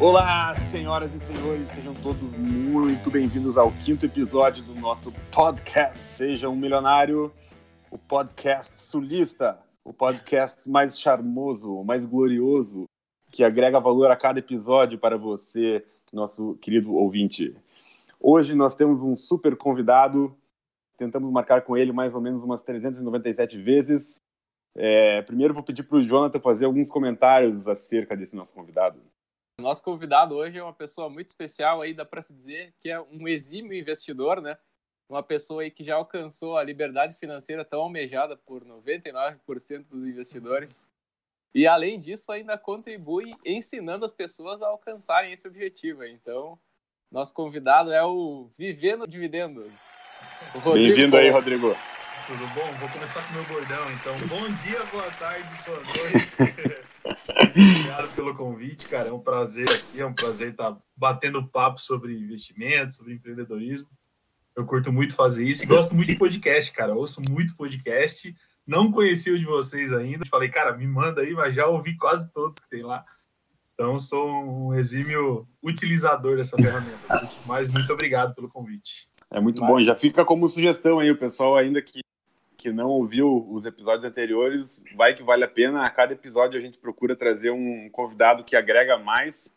[0.00, 6.48] Olá, senhoras e senhores, sejam todos muito bem-vindos ao quinto episódio do nosso podcast Seja
[6.48, 7.32] um Milionário,
[7.90, 12.84] o podcast sulista, o podcast mais charmoso, mais glorioso,
[13.32, 17.56] que agrega valor a cada episódio para você, nosso querido ouvinte.
[18.20, 20.32] Hoje nós temos um super convidado,
[20.96, 24.18] tentamos marcar com ele mais ou menos umas 397 vezes.
[24.76, 29.00] É, primeiro vou pedir para o Jonathan fazer alguns comentários acerca desse nosso convidado.
[29.60, 33.00] Nosso convidado hoje é uma pessoa muito especial aí, dá para se dizer que é
[33.00, 34.56] um exímio investidor, né?
[35.08, 40.92] Uma pessoa aí que já alcançou a liberdade financeira tão almejada por 99% dos investidores.
[41.52, 46.04] E além disso, ainda contribui ensinando as pessoas a alcançarem esse objetivo.
[46.04, 46.56] Então,
[47.10, 49.72] nosso convidado é o Vivendo Dividendos.
[50.72, 51.74] Bem-vindo aí, Rodrigo.
[52.28, 52.72] Tudo bom?
[52.78, 54.16] Vou começar com o meu bordão, então.
[54.28, 56.77] Bom dia, boa tarde, boa noite.
[57.50, 59.08] Obrigado pelo convite, cara.
[59.08, 63.88] É um prazer aqui, é um prazer estar batendo papo sobre investimentos, sobre empreendedorismo.
[64.54, 66.94] Eu curto muito fazer isso e gosto muito de podcast, cara.
[66.94, 68.34] Ouço muito podcast.
[68.66, 70.26] Não conheci o de vocês ainda.
[70.26, 73.04] Falei, cara, me manda aí, mas já ouvi quase todos que tem lá.
[73.72, 77.28] Então, sou um exímio utilizador dessa ferramenta.
[77.46, 79.08] Mas muito obrigado pelo convite.
[79.30, 79.70] É muito mas...
[79.70, 79.80] bom.
[79.80, 82.00] Já fica como sugestão aí, o pessoal ainda que
[82.58, 85.84] que não ouviu os episódios anteriores, vai que vale a pena.
[85.84, 89.54] A cada episódio a gente procura trazer um convidado que agrega mais.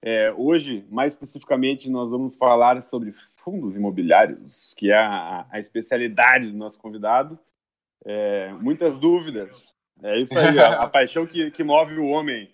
[0.00, 3.12] É, hoje, mais especificamente, nós vamos falar sobre
[3.44, 7.38] fundos imobiliários, que é a, a especialidade do nosso convidado.
[8.04, 9.74] É, muitas dúvidas.
[10.02, 12.50] É isso aí, a, a paixão que, que move o homem.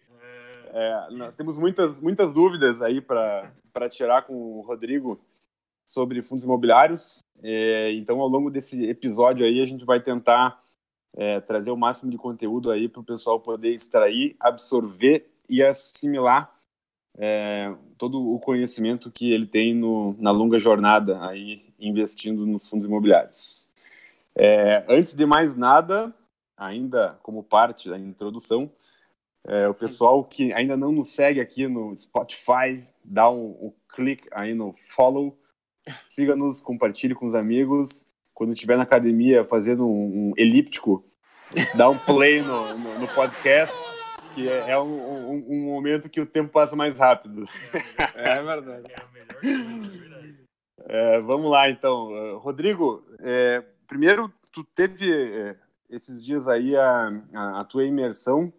[0.72, 5.20] É, nós temos muitas, muitas dúvidas aí para tirar com o Rodrigo
[5.84, 7.24] sobre fundos imobiliários.
[7.42, 10.62] É, então, ao longo desse episódio aí, a gente vai tentar
[11.14, 16.52] é, trazer o máximo de conteúdo aí para o pessoal poder extrair, absorver e assimilar
[17.16, 22.86] é, todo o conhecimento que ele tem no, na longa jornada aí investindo nos fundos
[22.86, 23.68] imobiliários.
[24.34, 26.12] É, antes de mais nada,
[26.56, 28.70] ainda como parte da introdução,
[29.46, 34.26] é, o pessoal que ainda não nos segue aqui no Spotify, dá um, um clique
[34.32, 35.38] aí no follow
[36.08, 38.06] Siga-nos, compartilhe com os amigos.
[38.32, 41.04] Quando estiver na academia fazendo um, um elíptico,
[41.76, 43.76] dá um play no, no, no podcast,
[44.34, 47.44] que é, é um, um, um, momento que o tempo passa mais rápido.
[48.14, 48.86] É, é verdade.
[48.90, 50.34] É a melhor coisa, é verdade.
[50.86, 52.38] É, vamos lá, então.
[52.38, 55.56] Rodrigo, é, primeiro, tu teve é,
[55.88, 58.52] esses dias aí a, a, a tua imersão.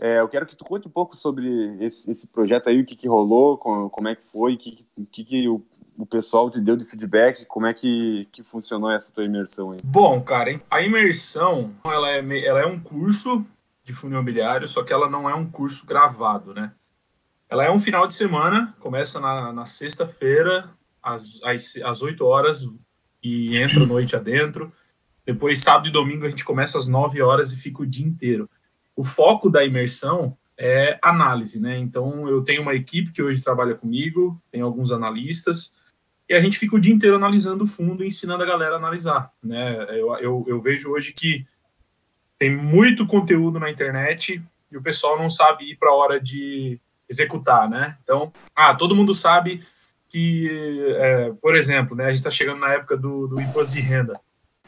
[0.00, 1.48] É, eu quero que tu conte um pouco sobre
[1.82, 4.86] esse, esse projeto aí, o que, que rolou, como, como é que foi, o que,
[5.10, 5.64] que, que o
[5.98, 7.44] o pessoal te deu de feedback?
[7.44, 9.80] Como é que, que funcionou essa tua imersão aí?
[9.82, 13.44] Bom, cara, a imersão ela é, ela é um curso
[13.84, 16.72] de fundo imobiliário, só que ela não é um curso gravado, né?
[17.48, 20.70] Ela é um final de semana, começa na, na sexta-feira,
[21.02, 22.68] às, às, às 8 horas,
[23.22, 24.72] e entra noite adentro.
[25.26, 28.48] Depois, sábado e domingo, a gente começa às 9 horas e fica o dia inteiro.
[28.94, 31.76] O foco da imersão é análise, né?
[31.78, 35.74] Então, eu tenho uma equipe que hoje trabalha comigo, tem alguns analistas,
[36.28, 39.32] e a gente fica o dia inteiro analisando o fundo, ensinando a galera a analisar.
[39.42, 39.86] Né?
[39.98, 41.46] Eu, eu, eu vejo hoje que
[42.38, 46.78] tem muito conteúdo na internet e o pessoal não sabe ir para a hora de
[47.08, 47.96] executar, né?
[48.02, 49.62] Então, ah, todo mundo sabe
[50.08, 50.46] que,
[50.96, 54.12] é, por exemplo, né, a gente está chegando na época do, do imposto de renda.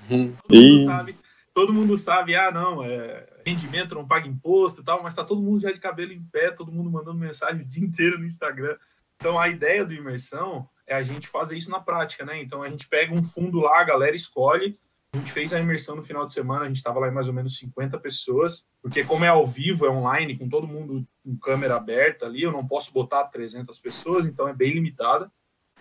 [0.09, 0.35] Uhum.
[0.49, 1.17] Todo, mundo sabe,
[1.55, 5.43] todo mundo sabe, ah, não, é, rendimento não paga imposto e tal, mas está todo
[5.43, 8.77] mundo já de cabelo em pé, todo mundo mandando mensagem o dia inteiro no Instagram.
[9.17, 12.41] Então, a ideia do imersão é a gente fazer isso na prática, né?
[12.41, 14.79] Então a gente pega um fundo lá, a galera escolhe.
[15.13, 17.27] A gente fez a imersão no final de semana, a gente estava lá em mais
[17.27, 21.37] ou menos 50 pessoas, porque como é ao vivo, é online, com todo mundo com
[21.37, 25.31] câmera aberta ali, eu não posso botar 300 pessoas, então é bem limitada.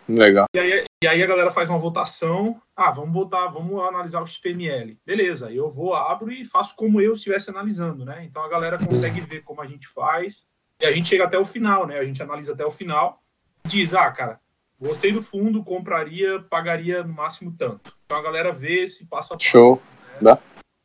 [0.08, 0.48] Legal.
[0.56, 4.26] E aí, e aí a galera faz uma votação, ah, vamos votar, vamos analisar o
[4.26, 4.98] XPML.
[5.06, 8.26] Beleza, eu vou, abro e faço como eu estivesse analisando, né?
[8.26, 10.48] Então a galera consegue ver como a gente faz,
[10.82, 12.00] e a gente chega até o final, né?
[12.00, 13.22] A gente analisa até o final,
[13.64, 14.40] diz, ah, cara,
[14.80, 17.94] Gostei do fundo, compraria, pagaria no máximo tanto.
[18.06, 19.82] Então a galera vê se passa a Show.
[20.22, 20.38] Né?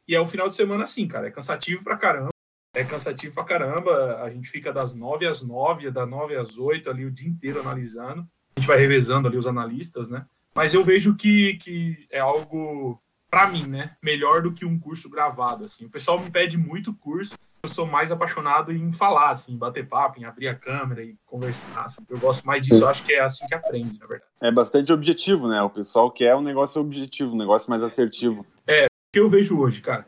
[0.09, 1.29] E é o final de semana assim, cara.
[1.29, 2.31] É cansativo pra caramba.
[2.75, 4.21] É cansativo pra caramba.
[4.23, 7.61] A gente fica das nove às nove, das nove às oito ali o dia inteiro
[7.61, 8.27] analisando.
[8.57, 10.27] A gente vai revezando ali os analistas, né?
[10.55, 13.01] Mas eu vejo que, que é algo,
[13.31, 13.97] para mim, né?
[14.03, 15.87] Melhor do que um curso gravado, assim.
[15.87, 19.89] O pessoal me pede muito curso eu sou mais apaixonado em falar, assim, em bater
[19.89, 21.85] papo, em abrir a câmera e conversar.
[21.85, 22.03] Assim.
[22.09, 24.31] Eu gosto mais disso, eu acho que é assim que aprende, na verdade.
[24.41, 25.63] É bastante objetivo, né?
[25.63, 28.47] O pessoal quer um negócio objetivo, um negócio mais assertivo.
[28.67, 30.07] É, o que eu vejo hoje, cara.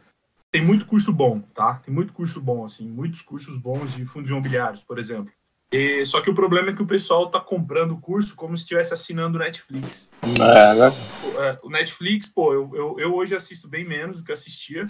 [0.52, 1.74] Tem muito curso bom, tá?
[1.84, 5.32] Tem muito curso bom, assim, muitos cursos bons de fundos imobiliários, por exemplo.
[5.72, 8.62] E, só que o problema é que o pessoal tá comprando o curso como se
[8.62, 10.10] estivesse assinando o Netflix.
[10.22, 10.92] É, né?
[11.38, 14.86] É, o Netflix, pô, eu, eu, eu hoje assisto bem menos do que eu assistia.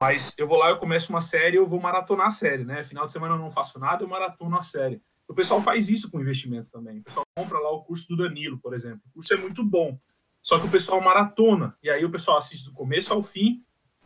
[0.00, 2.84] Mas eu vou lá, eu começo uma série, eu vou maratonar a série, né?
[2.84, 5.00] Final de semana eu não faço nada, eu maratono a série.
[5.28, 7.00] O pessoal faz isso com investimento também.
[7.00, 9.00] O pessoal compra lá o curso do Danilo, por exemplo.
[9.06, 9.98] O curso é muito bom.
[10.42, 11.76] Só que o pessoal maratona.
[11.82, 13.64] E aí o pessoal assiste do começo ao fim,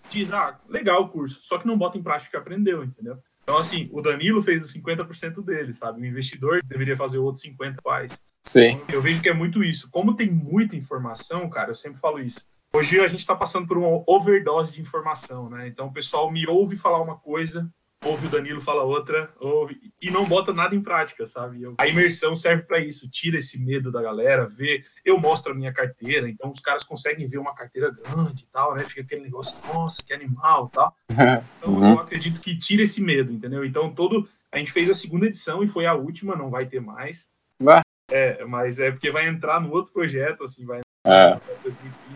[0.09, 1.41] diz, ah, legal o curso.
[1.43, 3.19] Só que não bota em prática o que aprendeu, entendeu?
[3.43, 6.01] Então, assim, o Danilo fez os 50% dele, sabe?
[6.01, 8.23] O investidor deveria fazer o outro 50% faz.
[8.43, 8.69] Sim.
[8.69, 9.91] Então, eu vejo que é muito isso.
[9.91, 12.47] Como tem muita informação, cara, eu sempre falo isso.
[12.73, 15.67] Hoje a gente está passando por uma overdose de informação, né?
[15.67, 17.69] Então o pessoal me ouve falar uma coisa,
[18.05, 21.61] ouve o Danilo falar outra, ouve, e não bota nada em prática, sabe?
[21.63, 24.85] Eu, a imersão serve para isso, tira esse medo da galera, vê.
[25.05, 28.73] Eu mostro a minha carteira, então os caras conseguem ver uma carteira grande e tal,
[28.75, 28.85] né?
[28.85, 30.95] Fica aquele negócio, nossa, que animal e tal.
[31.59, 31.93] Então Uhum.
[31.95, 33.65] eu acredito que tira esse medo, entendeu?
[33.65, 34.29] Então todo.
[34.53, 37.31] A gente fez a segunda edição e foi a última, não vai ter mais.
[37.61, 37.83] Vai.
[38.11, 41.39] É, mas é porque vai entrar no outro projeto, assim, vai É.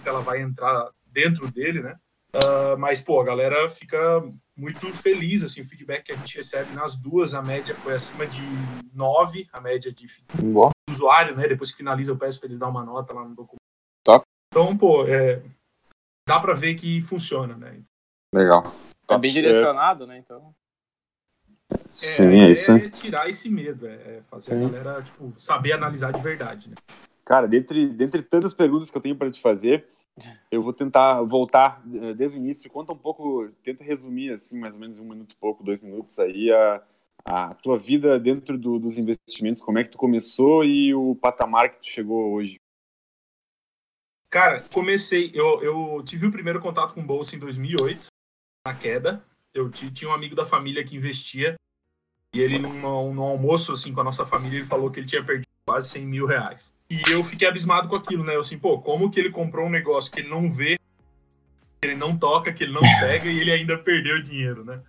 [0.05, 1.97] 2030 ela vai entrar dentro dele, né?
[2.35, 4.23] Ah, mas, pô, a galera fica
[4.57, 8.27] muito feliz, assim, o feedback que a gente recebe nas duas, a média foi acima
[8.27, 8.43] de
[8.93, 11.49] 9, a média de do usuário, né?
[11.49, 13.59] Depois que finaliza, eu peço para eles dar uma nota lá no documento.
[14.05, 14.25] Top.
[14.53, 15.43] Então, pô, é,
[16.29, 17.81] dá para ver que funciona, né?
[18.33, 18.73] Legal.
[19.09, 20.19] É bem direcionado, né?
[20.19, 20.55] Então.
[21.89, 22.73] Sim, é isso.
[22.73, 24.65] É tirar esse medo, é é fazer Sim.
[24.65, 26.77] a galera, tipo, saber analisar de verdade, né?
[27.25, 29.87] Cara, dentre, dentre tantas perguntas que eu tenho para te fazer,
[30.51, 32.71] eu vou tentar voltar eh, desde o início.
[32.71, 36.19] Conta um pouco, tenta resumir, assim, mais ou menos um minuto e pouco, dois minutos
[36.19, 36.83] aí, a,
[37.25, 41.71] a tua vida dentro do- dos investimentos, como é que tu começou e o patamar
[41.71, 42.61] que tu chegou hoje.
[44.29, 45.31] Cara, comecei.
[45.33, 48.09] Eu, eu tive o primeiro contato com bolsa em 2008,
[48.67, 49.25] na queda.
[49.55, 51.55] Eu ti- tinha um amigo da família que investia.
[52.35, 55.25] E ele, num, num almoço assim, com a nossa família, ele falou que ele tinha
[55.25, 56.74] perdido quase 100 mil reais.
[56.89, 58.35] E eu fiquei abismado com aquilo, né?
[58.35, 60.79] Eu assim, pô, como que ele comprou um negócio que ele não vê,
[61.81, 64.83] que ele não toca, que ele não pega e ele ainda perdeu dinheiro, né?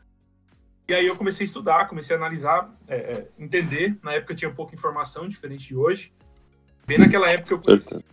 [0.87, 3.97] E aí eu comecei a estudar, comecei a analisar, é, é, entender.
[4.03, 6.13] Na época tinha pouca informação, diferente de hoje.
[6.85, 8.05] Bem naquela época eu conheci,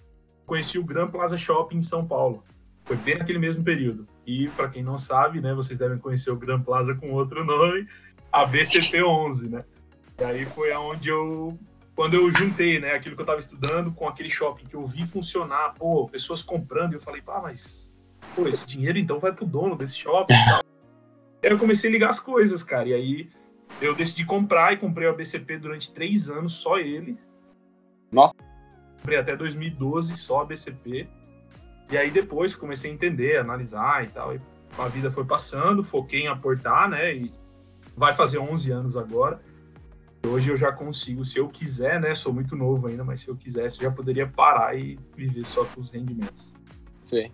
[0.46, 2.42] conheci o Gran Plaza Shopping em São Paulo.
[2.84, 4.08] Foi bem naquele mesmo período.
[4.26, 7.86] E para quem não sabe, né, vocês devem conhecer o Gran Plaza com outro nome,
[8.32, 9.64] a BCP11, né?
[10.18, 11.58] E aí foi aonde eu
[11.94, 15.06] quando eu juntei, né, aquilo que eu estava estudando com aquele shopping que eu vi
[15.06, 18.02] funcionar, pô, pessoas comprando, e eu falei, pá, mas
[18.34, 20.62] pô, esse dinheiro então vai pro dono desse shopping e tal.
[21.44, 22.88] Aí eu comecei a ligar as coisas, cara.
[22.88, 23.28] E aí
[23.80, 27.18] eu decidi comprar e comprei o BCP durante três anos, só ele.
[28.12, 28.36] Nossa.
[28.98, 31.08] Comprei até 2012 só a BCP.
[31.90, 34.36] E aí depois comecei a entender, analisar e tal.
[34.36, 34.40] E
[34.78, 37.12] a vida foi passando, foquei em aportar, né?
[37.12, 37.34] E
[37.96, 39.42] vai fazer 11 anos agora.
[40.26, 42.14] Hoje eu já consigo, se eu quiser, né?
[42.14, 45.64] Sou muito novo ainda, mas se eu quisesse, eu já poderia parar e viver só
[45.64, 46.56] com os rendimentos.
[47.04, 47.30] Sim.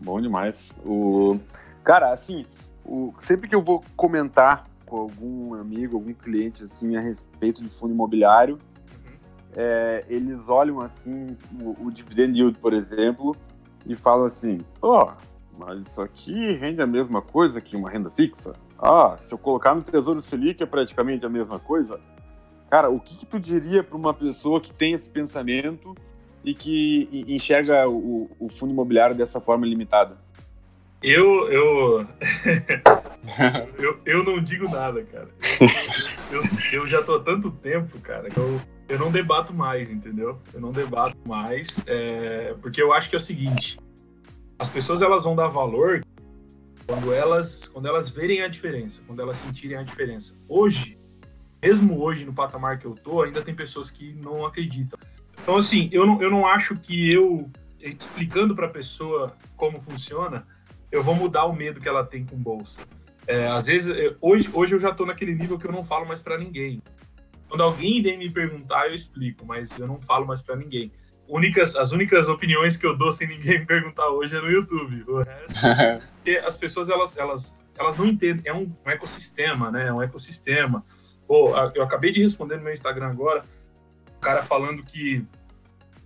[0.00, 0.78] Bom demais.
[0.84, 1.38] O...
[1.84, 2.46] Cara, assim,
[2.84, 3.12] o...
[3.20, 7.92] sempre que eu vou comentar com algum amigo, algum cliente, assim, a respeito de fundo
[7.92, 8.58] imobiliário,
[9.54, 13.36] é, eles olham, assim, o, o dividend yield, por exemplo,
[13.86, 15.12] e falam assim, ó,
[15.58, 18.54] mas isso aqui rende a mesma coisa que uma renda fixa?
[18.78, 22.00] Ah, se eu colocar no Tesouro Selic é praticamente a mesma coisa?
[22.72, 25.94] Cara, o que, que tu diria para uma pessoa que tem esse pensamento
[26.42, 30.16] e que enxerga o, o fundo imobiliário dessa forma limitada?
[31.02, 32.06] Eu, eu,
[33.78, 35.28] eu, eu não digo nada, cara.
[36.30, 39.90] Eu, eu, eu já tô há tanto tempo, cara, que eu, eu não debato mais,
[39.90, 40.40] entendeu?
[40.54, 43.78] Eu não debato mais, é, porque eu acho que é o seguinte:
[44.58, 46.00] as pessoas elas vão dar valor
[46.86, 50.38] quando elas, quando elas verem a diferença, quando elas sentirem a diferença.
[50.48, 51.01] Hoje,
[51.62, 54.98] mesmo hoje no patamar que eu tô, ainda tem pessoas que não acreditam.
[55.42, 57.48] Então, assim, eu não, eu não acho que eu
[57.80, 60.46] explicando para a pessoa como funciona
[60.90, 62.82] eu vou mudar o medo que ela tem com bolsa.
[63.26, 66.06] É, às vezes, eu- hoje, hoje eu já tô naquele nível que eu não falo
[66.06, 66.82] mais para ninguém.
[67.48, 70.92] Quando alguém vem me perguntar, eu explico, mas eu não falo mais para ninguém.
[71.26, 75.02] Únicas, as únicas opiniões que eu dou sem ninguém me perguntar hoje é no YouTube.
[75.08, 75.54] O resto,
[76.16, 78.42] porque as pessoas elas, elas, elas não entendem.
[78.44, 79.88] É um, um ecossistema, né?
[79.88, 80.84] É um ecossistema.
[81.32, 83.42] Pô, eu acabei de responder no meu Instagram agora,
[84.18, 85.24] o cara falando que.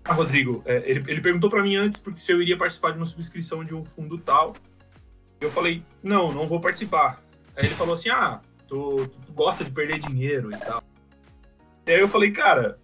[0.04, 2.98] Ah, Rodrigo, é, ele, ele perguntou para mim antes porque se eu iria participar de
[2.98, 4.54] uma subscrição de um fundo tal.
[5.40, 7.20] Eu falei, não, não vou participar.
[7.56, 10.80] Aí ele falou assim: ah, tu, tu gosta de perder dinheiro e tal.
[11.88, 12.78] E aí eu falei, cara,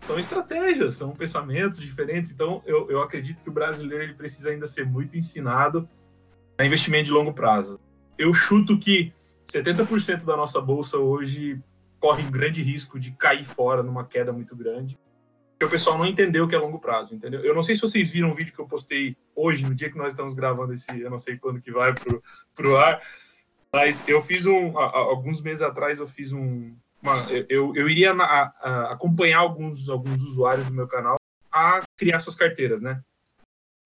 [0.00, 2.30] são estratégias, são pensamentos diferentes.
[2.30, 5.88] Então eu, eu acredito que o brasileiro ele precisa ainda ser muito ensinado
[6.56, 7.80] a investimento de longo prazo.
[8.16, 9.12] Eu chuto que
[9.52, 11.60] 70% da nossa bolsa hoje
[12.00, 14.98] corre um grande risco de cair fora numa queda muito grande.
[15.62, 17.40] O pessoal não entendeu que é longo prazo, entendeu?
[17.40, 19.98] Eu não sei se vocês viram o vídeo que eu postei hoje, no dia que
[19.98, 22.22] nós estamos gravando esse, eu não sei quando que vai pro,
[22.54, 23.02] pro ar,
[23.72, 28.24] mas eu fiz um, alguns meses atrás eu fiz um, uma, eu, eu iria na,
[28.24, 31.16] a, acompanhar alguns, alguns usuários do meu canal
[31.50, 33.02] a criar suas carteiras, né?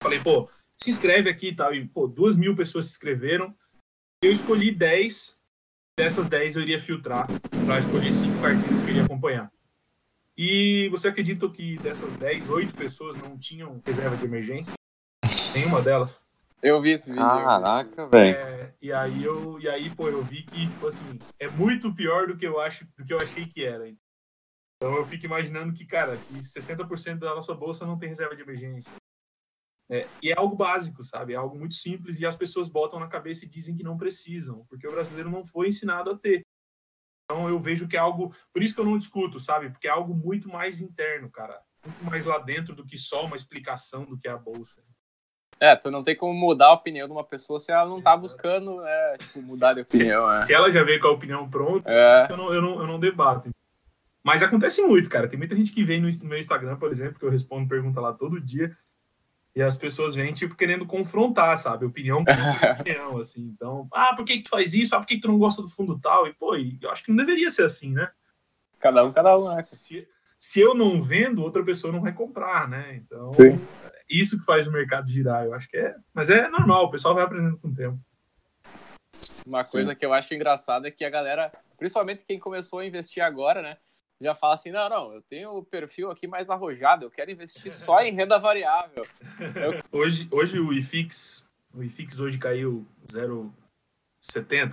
[0.01, 0.47] Falei, pô,
[0.79, 3.55] se inscreve aqui e tal, e pô, duas mil pessoas se inscreveram,
[4.21, 5.42] eu escolhi 10
[5.97, 7.27] dessas 10 eu iria filtrar
[7.65, 9.51] para escolher cinco carteiras que eu iria acompanhar.
[10.35, 14.73] E você acredita que dessas 10, 8 pessoas não tinham reserva de emergência?
[15.53, 16.27] Nenhuma delas.
[16.61, 17.21] Eu vi esse vídeo.
[17.21, 18.35] Caraca, velho.
[18.35, 22.27] É, e aí eu, e aí, pô, eu vi que, tipo assim, é muito pior
[22.27, 23.87] do que eu acho, do que eu achei que era.
[23.87, 28.41] Então eu fico imaginando que, cara, que 60% da nossa bolsa não tem reserva de
[28.41, 28.91] emergência.
[29.89, 31.33] É, e é algo básico, sabe?
[31.33, 34.65] É algo muito simples e as pessoas botam na cabeça e dizem que não precisam,
[34.69, 36.41] porque o brasileiro não foi ensinado a ter.
[37.25, 38.33] Então eu vejo que é algo.
[38.53, 39.69] Por isso que eu não discuto, sabe?
[39.69, 41.59] Porque é algo muito mais interno, cara.
[41.85, 44.81] Muito mais lá dentro do que só uma explicação do que é a bolsa.
[45.59, 48.17] É, tu não tem como mudar a opinião de uma pessoa se ela não tá
[48.17, 50.35] buscando é, tipo, mudar de opinião.
[50.35, 50.45] Se, é.
[50.45, 52.27] se ela já veio com a opinião pronta, é.
[52.29, 53.49] eu, não, eu, não, eu não debato.
[54.23, 55.27] Mas acontece muito, cara.
[55.27, 58.13] Tem muita gente que vem no meu Instagram, por exemplo, que eu respondo pergunta lá
[58.13, 58.75] todo dia.
[59.55, 61.85] E as pessoas vêm, tipo, querendo confrontar, sabe?
[61.85, 62.31] Opinião com
[62.81, 63.41] opinião, assim.
[63.53, 64.95] Então, ah, por que, que tu faz isso?
[64.95, 66.27] Ah, por que, que tu não gosta do fundo tal?
[66.27, 68.09] E, pô, eu acho que não deveria ser assim, né?
[68.79, 69.61] Cada um, cada um, né?
[69.63, 70.07] Se,
[70.39, 72.95] se eu não vendo, outra pessoa não vai comprar, né?
[72.95, 73.61] Então, Sim.
[74.09, 75.95] isso que faz o mercado girar, eu acho que é.
[76.13, 77.99] Mas é normal, o pessoal vai aprendendo com o tempo.
[79.45, 79.71] Uma Sim.
[79.73, 83.61] coisa que eu acho engraçada é que a galera, principalmente quem começou a investir agora,
[83.61, 83.77] né?
[84.23, 87.71] Já fala assim: não, não, eu tenho o perfil aqui mais arrojado, eu quero investir
[87.73, 89.05] só em renda variável.
[89.39, 89.83] Eu...
[89.91, 93.51] Hoje, hoje o IFIX, o IFIX hoje caiu 0,70,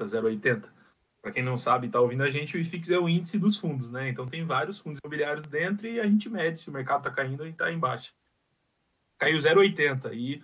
[0.02, 0.70] 0,80.
[1.20, 3.90] Para quem não sabe, está ouvindo a gente, o IFIX é o índice dos fundos,
[3.90, 4.08] né?
[4.08, 7.40] Então tem vários fundos imobiliários dentro e a gente mede se o mercado está caindo
[7.40, 8.12] ou está em baixa.
[9.18, 10.42] Caiu 0,80 e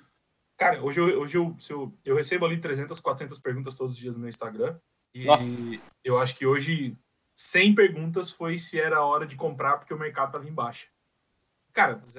[0.57, 4.15] cara, hoje eu, hoje eu, eu, eu recebo ali 300, 400 perguntas todos os dias
[4.15, 4.79] no meu Instagram.
[5.15, 5.71] E Nossa.
[6.05, 6.97] eu acho que hoje
[7.37, 10.87] 100 perguntas foi se era hora de comprar porque o mercado estava em baixa.
[11.75, 12.19] Cara, 0,8%,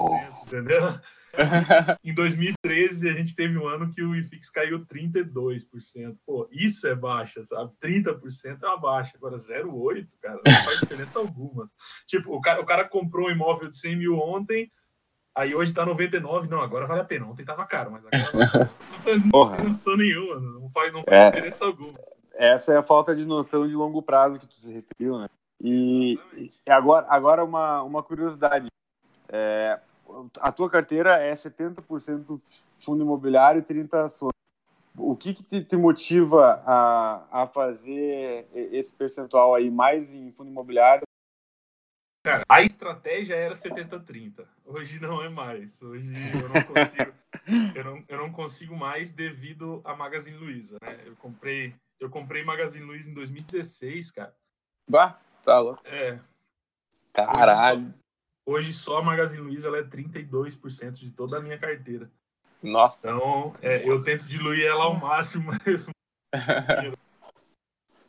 [0.00, 0.42] oh.
[0.44, 1.00] entendeu?
[2.02, 6.16] em 2013, a gente teve um ano que o IFIX caiu 32%.
[6.26, 7.70] Pô, isso é baixa, sabe?
[7.80, 9.12] 30% é uma baixa.
[9.16, 11.64] Agora, 0,8%, cara, não faz diferença alguma.
[12.06, 14.68] Tipo, o cara, o cara comprou um imóvel de 100 mil ontem,
[15.32, 16.48] aí hoje tá 99.
[16.48, 17.26] Não, agora vale a pena.
[17.26, 18.68] Ontem tava caro, mas agora
[19.32, 20.40] não tem noção nenhuma.
[20.40, 21.30] Não faz, não faz é.
[21.30, 21.94] diferença alguma
[22.38, 25.28] essa é a falta de noção de longo prazo que tu se referiu, né?
[25.60, 28.68] E, e agora, agora uma, uma curiosidade.
[29.28, 29.80] É,
[30.40, 32.40] a tua carteira é 70%
[32.80, 34.32] fundo imobiliário e 30% ações.
[34.96, 40.50] O que, que te, te, motiva a, a fazer esse percentual aí mais em fundo
[40.50, 41.02] imobiliário?
[42.24, 44.44] Cara, a estratégia era 70-30.
[44.64, 45.82] Hoje não é mais.
[45.82, 47.12] Hoje eu não consigo,
[47.74, 50.78] eu não, eu não consigo mais devido à Magazine Luiza.
[50.82, 51.00] Né?
[51.06, 54.34] Eu comprei eu comprei Magazine Luiza em 2016, cara.
[54.88, 55.82] Bah, tá louco.
[55.84, 56.20] É.
[57.12, 57.94] Caralho.
[58.46, 62.10] Hoje só, hoje só a Magazine Luiza ela é 32% de toda a minha carteira.
[62.62, 63.08] Nossa.
[63.08, 65.50] Então, é, eu tento diluir ela ao máximo.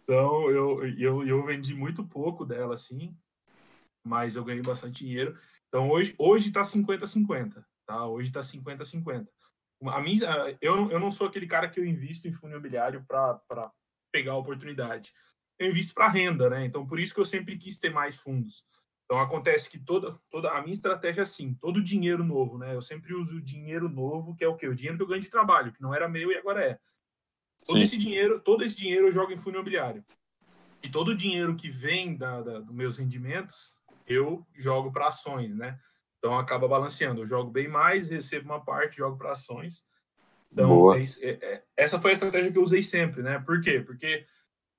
[0.03, 3.15] então, eu, eu, eu vendi muito pouco dela, assim,
[4.05, 5.37] mas eu ganhei bastante dinheiro.
[5.67, 8.07] Então, hoje, hoje tá 50-50, tá?
[8.07, 9.27] Hoje tá 50-50.
[9.87, 13.71] A minha, eu, eu não sou aquele cara que eu invisto em fundo imobiliário para
[14.11, 15.11] pegar a oportunidade.
[15.57, 16.65] Eu invisto para renda, né?
[16.65, 18.63] Então, por isso que eu sempre quis ter mais fundos.
[19.05, 22.75] Então, acontece que toda, toda a minha estratégia é assim, todo dinheiro novo, né?
[22.75, 24.67] Eu sempre uso dinheiro novo, que é o quê?
[24.67, 26.79] O dinheiro que eu ganho de trabalho, que não era meu e agora é.
[27.65, 27.83] Todo Sim.
[27.83, 30.05] esse dinheiro, todo esse dinheiro eu jogo em fundo imobiliário.
[30.83, 35.55] E todo o dinheiro que vem da, da dos meus rendimentos, eu jogo para ações,
[35.55, 35.79] né?
[36.19, 37.21] Então acaba balanceando.
[37.21, 39.88] Eu jogo bem mais, recebo uma parte, jogo para ações.
[40.51, 43.41] Então, é, é, essa foi a estratégia que eu usei sempre, né?
[43.45, 43.81] Por quê?
[43.81, 44.25] Porque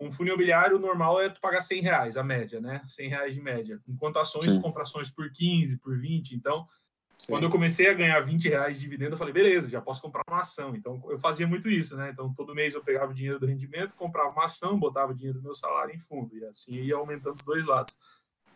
[0.01, 2.83] um fundo imobiliário normal é tu pagar 100 reais, a média, né?
[2.87, 3.81] 100 reais de média.
[3.87, 4.57] Enquanto ações, Sim.
[4.57, 6.33] tu compra ações por 15, por 20.
[6.33, 6.67] Então,
[7.19, 7.33] Sim.
[7.33, 10.23] quando eu comecei a ganhar 20 reais de dividendo, eu falei, beleza, já posso comprar
[10.27, 10.75] uma ação.
[10.75, 12.11] Então, eu fazia muito isso, né?
[12.11, 15.39] Então, todo mês eu pegava o dinheiro do rendimento, comprava uma ação, botava o dinheiro
[15.39, 16.35] do meu salário em fundo.
[16.35, 17.97] E assim ia aumentando os dois lados.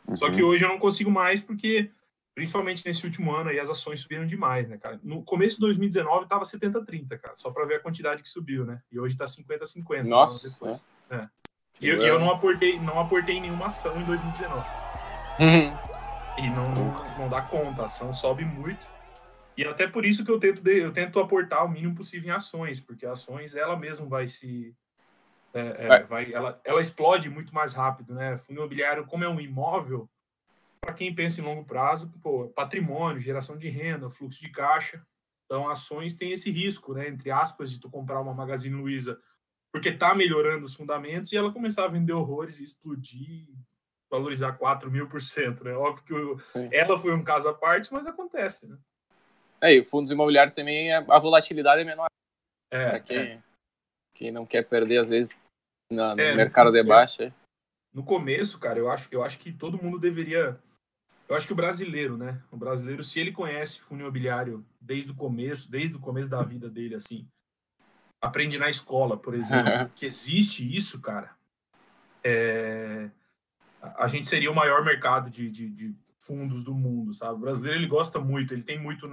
[0.08, 0.16] Uhum.
[0.16, 0.48] Só que uhum.
[0.48, 1.90] hoje eu não consigo mais porque
[2.34, 4.98] principalmente nesse último ano aí as ações subiram demais, né, cara?
[5.02, 8.80] No começo de 2019 tava 70-30, cara, só para ver a quantidade que subiu, né?
[8.90, 10.02] E hoje tá 50-50.
[10.02, 10.50] Nossa.
[10.50, 10.84] Depois.
[11.10, 11.16] É.
[11.16, 11.28] É.
[11.80, 14.68] E eu, eu, não aportei, não aportei nenhuma ação em 2019.
[15.40, 15.76] Uhum.
[16.38, 18.86] E não, não, não dá conta, a ação sobe muito.
[19.56, 22.80] E até por isso que eu tento, eu tento aportar o mínimo possível em ações,
[22.80, 24.74] porque ações ela mesma vai se
[25.52, 28.36] é, é, vai, ela, ela explode muito mais rápido, né?
[28.36, 30.10] Fundo imobiliário, como é um imóvel,
[30.84, 35.04] para quem pensa em longo prazo, pô, patrimônio, geração de renda, fluxo de caixa.
[35.44, 37.08] Então, ações têm esse risco, né?
[37.08, 39.20] Entre aspas, de tu comprar uma Magazine Luiza
[39.72, 43.48] porque está melhorando os fundamentos e ela começar a vender horrores e explodir,
[44.08, 45.72] valorizar 4 mil por cento, né?
[45.72, 48.78] Óbvio que ela foi um caso à parte, mas acontece, né?
[49.60, 52.06] É, e fundos imobiliários também, a volatilidade é menor.
[52.70, 53.42] É, para quem, é.
[54.14, 55.42] quem não quer perder, às vezes,
[55.90, 56.84] no, no É, mercado de é.
[56.84, 57.34] baixa.
[57.92, 60.56] No começo, cara, eu acho, eu acho que todo mundo deveria.
[61.28, 62.42] Eu acho que o brasileiro, né?
[62.50, 66.68] O brasileiro, se ele conhece fundo imobiliário desde o começo, desde o começo da vida
[66.68, 67.26] dele, assim,
[68.20, 69.64] aprende na escola, por exemplo,
[69.96, 71.34] que existe isso, cara,
[72.22, 73.10] é,
[73.80, 77.34] a gente seria o maior mercado de, de, de fundos do mundo, sabe?
[77.34, 79.10] O brasileiro ele gosta muito, ele tem muito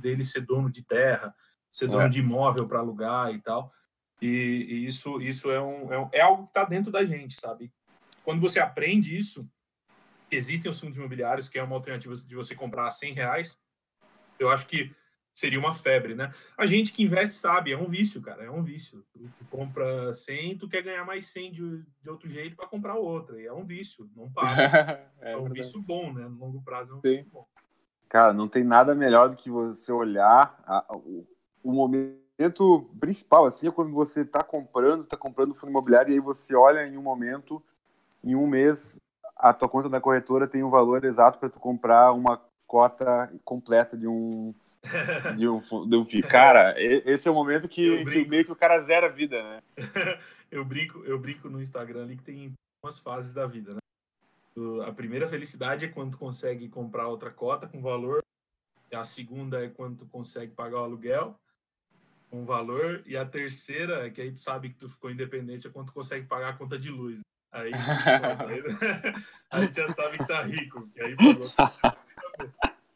[0.00, 1.34] dele ser dono de terra,
[1.70, 2.08] ser dono É.
[2.08, 3.72] de imóvel para alugar e tal.
[4.20, 4.26] E,
[4.68, 7.72] e isso, isso é, um, é, um- é algo que está dentro da gente, sabe?
[8.24, 9.48] Quando você aprende isso,
[10.36, 13.60] existem os fundos imobiliários, que é uma alternativa de você comprar a 100 reais,
[14.38, 14.94] eu acho que
[15.32, 16.32] seria uma febre, né?
[16.58, 19.02] A gente que investe sabe, é um vício, cara, é um vício.
[19.12, 22.96] Tu, tu compra 100, tu quer ganhar mais 100 de, de outro jeito para comprar
[22.96, 25.08] outra, e é um vício, não para.
[25.20, 25.60] é É um verdade.
[25.60, 26.28] vício bom, né?
[26.28, 27.08] No longo prazo é um Sim.
[27.08, 27.46] vício bom.
[28.08, 31.26] Cara, não tem nada melhor do que você olhar a- o,
[31.62, 36.20] o momento principal, assim, é quando você tá comprando, tá comprando fundo imobiliário e aí
[36.20, 37.62] você olha em um momento,
[38.22, 38.96] em um mês,
[39.42, 43.96] a tua conta da corretora tem o valor exato para tu comprar uma cota completa
[43.96, 44.54] de um
[45.36, 46.22] de um, de um FII.
[46.22, 49.60] Cara, esse é o momento que, que meio que o cara zera a vida, né?
[50.50, 52.52] eu brinco, eu brinco no Instagram ali que tem
[52.84, 53.78] umas fases da vida, né?
[54.86, 58.22] A primeira felicidade é quando tu consegue comprar outra cota com valor.
[58.92, 61.34] A segunda é quando tu consegue pagar o aluguel
[62.28, 63.02] com valor.
[63.06, 65.94] E a terceira é que aí tu sabe que tu ficou independente é quando tu
[65.94, 67.18] consegue pagar a conta de luz.
[67.18, 67.22] né?
[67.52, 67.70] Aí,
[69.50, 70.80] aí, já sabe que tá rico.
[70.80, 71.16] porque Aí.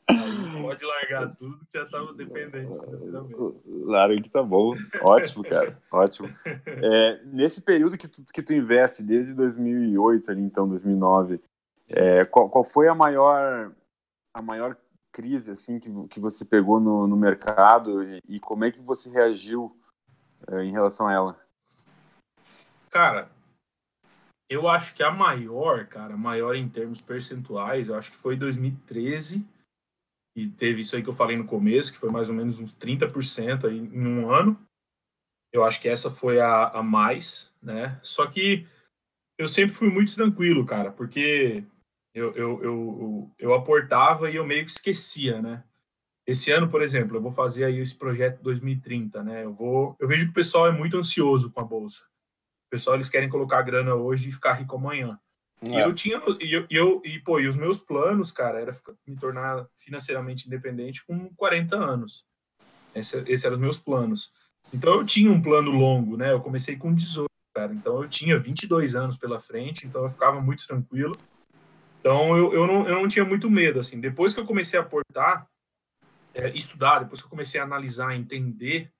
[0.08, 3.60] Aí pode largar tudo que já tava dependente financeiramente.
[3.66, 4.72] Larga que tá bom.
[5.02, 5.80] Ótimo, cara.
[5.90, 6.28] Ótimo.
[6.66, 11.40] É, nesse período que tu, que tu investe, desde 2008, ali, então, 2009,
[11.88, 13.72] é, qual, qual foi a maior,
[14.34, 14.76] a maior
[15.12, 19.08] crise assim que, que você pegou no, no mercado e, e como é que você
[19.08, 19.76] reagiu
[20.48, 21.40] é, em relação a ela?
[22.90, 23.30] Cara,
[24.48, 29.46] eu acho que a maior, cara, maior em termos percentuais, eu acho que foi 2013.
[30.36, 32.74] E teve isso aí que eu falei no começo, que foi mais ou menos uns
[32.74, 34.60] 30% aí em um ano.
[35.52, 37.98] Eu acho que essa foi a, a mais, né?
[38.02, 38.66] Só que
[39.38, 41.64] eu sempre fui muito tranquilo, cara, porque
[42.14, 45.64] eu, eu, eu, eu, aportava e eu meio que esquecia, né?
[46.26, 49.44] Esse ano, por exemplo, eu vou fazer aí esse projeto 2030, né?
[49.44, 52.06] Eu vou, eu vejo que o pessoal é muito ansioso com a bolsa.
[52.66, 55.18] O pessoal eles querem colocar grana hoje e ficar rico amanhã.
[55.62, 55.84] E É.
[55.84, 58.94] eu tinha e eu, e eu e pô, e os meus planos, cara, era ficar-
[59.06, 62.26] me tornar financeiramente independente com 40 anos.
[62.94, 64.32] Esse, esse eram os meus planos.
[64.72, 66.32] Então eu tinha um plano longo, né?
[66.32, 67.72] Eu comecei com 18, cara.
[67.72, 71.12] Então eu tinha 22 anos pela frente, então eu ficava muito tranquilo.
[72.00, 74.00] Então eu, eu, não, eu não tinha muito medo, assim.
[74.00, 75.48] Depois que eu comecei a aportar,
[76.34, 78.92] é, estudar, depois que eu comecei a analisar, entender,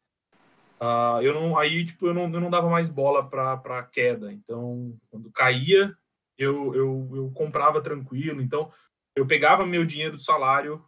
[0.79, 4.33] ah, eu não, aí tipo, eu não, eu não dava mais bola para queda.
[4.33, 5.97] Então, quando caía,
[6.37, 8.41] eu, eu, eu comprava tranquilo.
[8.43, 8.71] Então,
[9.15, 10.85] eu pegava meu dinheiro do salário,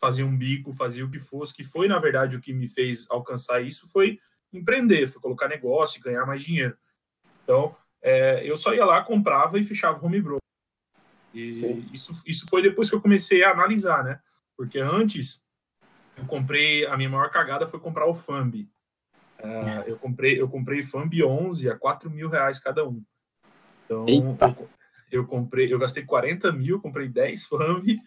[0.00, 3.08] fazia um bico, fazia o que fosse, que foi, na verdade, o que me fez
[3.10, 4.18] alcançar isso, foi
[4.52, 6.76] empreender, foi colocar negócio e ganhar mais dinheiro.
[7.44, 10.40] Então, é, eu só ia lá, comprava e fechava o home broker.
[11.32, 11.88] E Sim.
[11.92, 14.20] isso, isso foi depois que eu comecei a analisar, né?
[14.56, 15.42] Porque antes,
[16.16, 18.68] eu comprei, a minha maior cagada foi comprar o FAMB.
[19.42, 23.02] Ah, eu comprei eu comprei FAMB 11 a 4 mil reais cada um.
[23.84, 24.68] Então, eu,
[25.10, 27.98] eu comprei, eu gastei 40 mil, comprei 10 FAMB,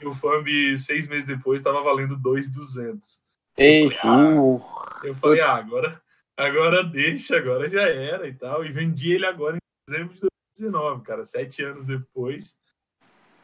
[0.00, 3.22] e o FAMB, seis meses depois, estava valendo 2,200.
[3.56, 4.60] Ei, Ah, Uh,
[5.04, 6.02] Eu falei, ah, agora,
[6.36, 8.64] agora deixa, agora já era e tal.
[8.64, 10.20] E vendi ele agora em dezembro de
[10.58, 12.58] 2019, cara, sete anos depois.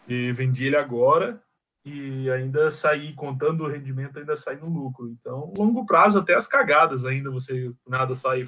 [0.09, 1.43] E vendi ele agora
[1.85, 5.09] e ainda saí, contando o rendimento, ainda saí no lucro.
[5.09, 8.43] Então, longo prazo, até as cagadas ainda, você nada sai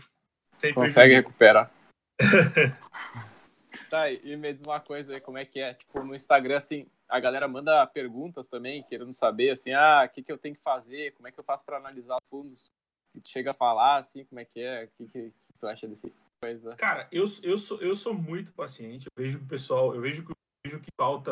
[0.59, 1.70] sem consegue recuperar.
[3.90, 5.75] tá, e me diz uma coisa aí, como é que é?
[5.75, 10.23] Tipo, no Instagram, assim, a galera manda perguntas também, querendo saber, assim, ah, o que,
[10.23, 12.70] que eu tenho que fazer, como é que eu faço para analisar fundos?
[13.14, 15.66] E tu chega a falar, assim, como é que é, o que, que, que tu
[15.66, 16.77] acha desse coisa?
[16.77, 19.07] Cara, eu, eu, sou, eu sou muito paciente.
[19.07, 21.31] Eu vejo que o pessoal, eu vejo que, eu vejo que falta.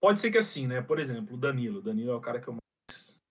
[0.00, 0.80] Pode ser que assim, né?
[0.80, 1.82] Por exemplo, o Danilo.
[1.82, 3.22] Danilo é o cara que eu mais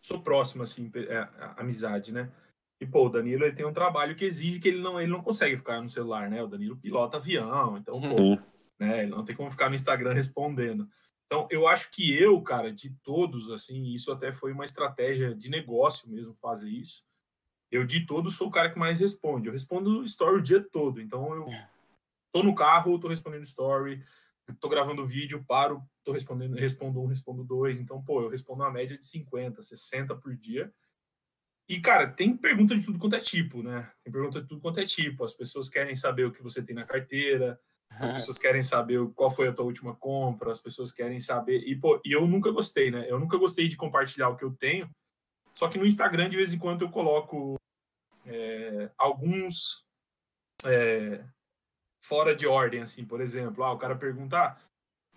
[0.00, 2.32] sou próximo, assim, é, a- amizade, né?
[2.80, 5.22] E, pô, o Danilo ele tem um trabalho que exige que ele não, ele não
[5.22, 6.42] consegue ficar no celular, né?
[6.42, 8.38] O Danilo pilota avião, então, pô, Sim.
[8.78, 9.02] né?
[9.02, 10.88] Ele não tem como ficar no Instagram respondendo.
[11.24, 15.48] Então, eu acho que eu, cara, de todos, assim, isso até foi uma estratégia de
[15.50, 17.04] negócio mesmo fazer isso.
[17.68, 19.48] Eu, de todos, sou o cara que mais responde.
[19.48, 21.00] Eu respondo story o dia todo.
[21.00, 21.46] Então, eu
[22.32, 24.04] tô no carro, tô respondendo story,
[24.54, 27.80] tô gravando vídeo, paro, tô respondendo, respondo um, respondo dois.
[27.80, 30.72] Então, pô, eu respondo uma média de 50, 60 por dia.
[31.68, 33.90] E, cara, tem pergunta de tudo quanto é tipo, né?
[34.04, 35.24] Tem pergunta de tudo quanto é tipo.
[35.24, 37.58] As pessoas querem saber o que você tem na carteira,
[37.90, 41.60] as pessoas querem saber qual foi a tua última compra, as pessoas querem saber.
[41.66, 43.06] E, pô, e eu nunca gostei, né?
[43.08, 44.88] Eu nunca gostei de compartilhar o que eu tenho.
[45.54, 47.56] Só que no Instagram, de vez em quando, eu coloco
[48.26, 49.84] é, alguns
[50.64, 51.24] é,
[52.06, 53.64] fora de ordem, assim, por exemplo.
[53.64, 54.62] Ah, o cara perguntar.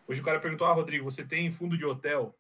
[0.08, 2.36] hoje o cara perguntou: Ah, Rodrigo, você tem fundo de hotel?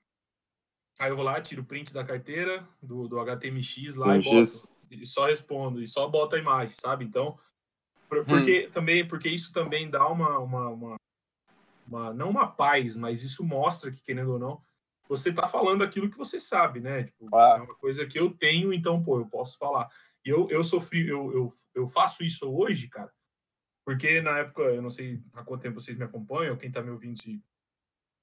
[0.97, 4.67] Aí eu vou lá, tiro o print da carteira, do, do HTMX lá e boto.
[4.91, 7.05] E só respondo, e só boto a imagem, sabe?
[7.05, 7.39] Então,
[8.09, 10.95] por- porque também, porque isso também dá uma, uma, uma,
[11.87, 14.61] uma- não uma paz, mas isso mostra que, querendo ou não,
[15.07, 17.03] você tá falando aquilo que você sabe, né?
[17.03, 17.63] Tipo, Claro.
[17.63, 19.87] é uma coisa que eu tenho, então, pô, eu posso falar.
[20.25, 23.11] E eu, eu sofri, eu, eu, eu faço isso hoje, cara,
[23.95, 26.91] porque na época, eu não sei há quanto tempo vocês me acompanham, quem tá me
[26.91, 27.41] ouvindo se,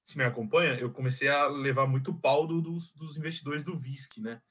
[0.05, 4.21] se me acompanha, eu comecei a levar muito pau do- dos, dos investidores do VISC,
[4.21, 4.41] né?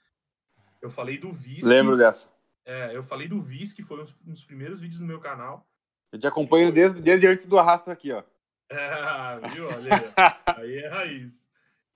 [0.82, 1.64] Eu falei do VISC.
[1.66, 2.28] Lembro dessa.
[2.66, 5.66] É, eu falei do VISC, foi um dos- primeiros vídeos do meu canal.
[6.12, 8.22] Eu te acompanho desde, desde antes do arrasta aqui, ó.
[8.68, 9.68] É, viu?
[9.68, 10.12] Olha aí,
[10.58, 11.48] aí é raiz.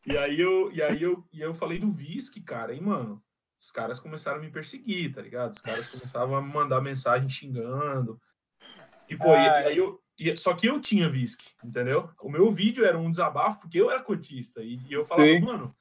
[0.06, 3.22] E aí eu, e aí eu, e eu falei do VISC, cara, e mano,
[3.58, 5.52] os caras começaram a me perseguir, tá ligado?
[5.52, 8.18] Os caras começavam a me mandar mensagem xingando.
[9.10, 10.00] E, pô, e, e aí eu.
[10.18, 12.08] e- só que eu tinha VISC, entendeu?
[12.20, 14.62] O meu vídeo era um desabafo, porque eu era cotista.
[14.62, 15.40] E, eu falava, Sim.
[15.40, 15.76] mano,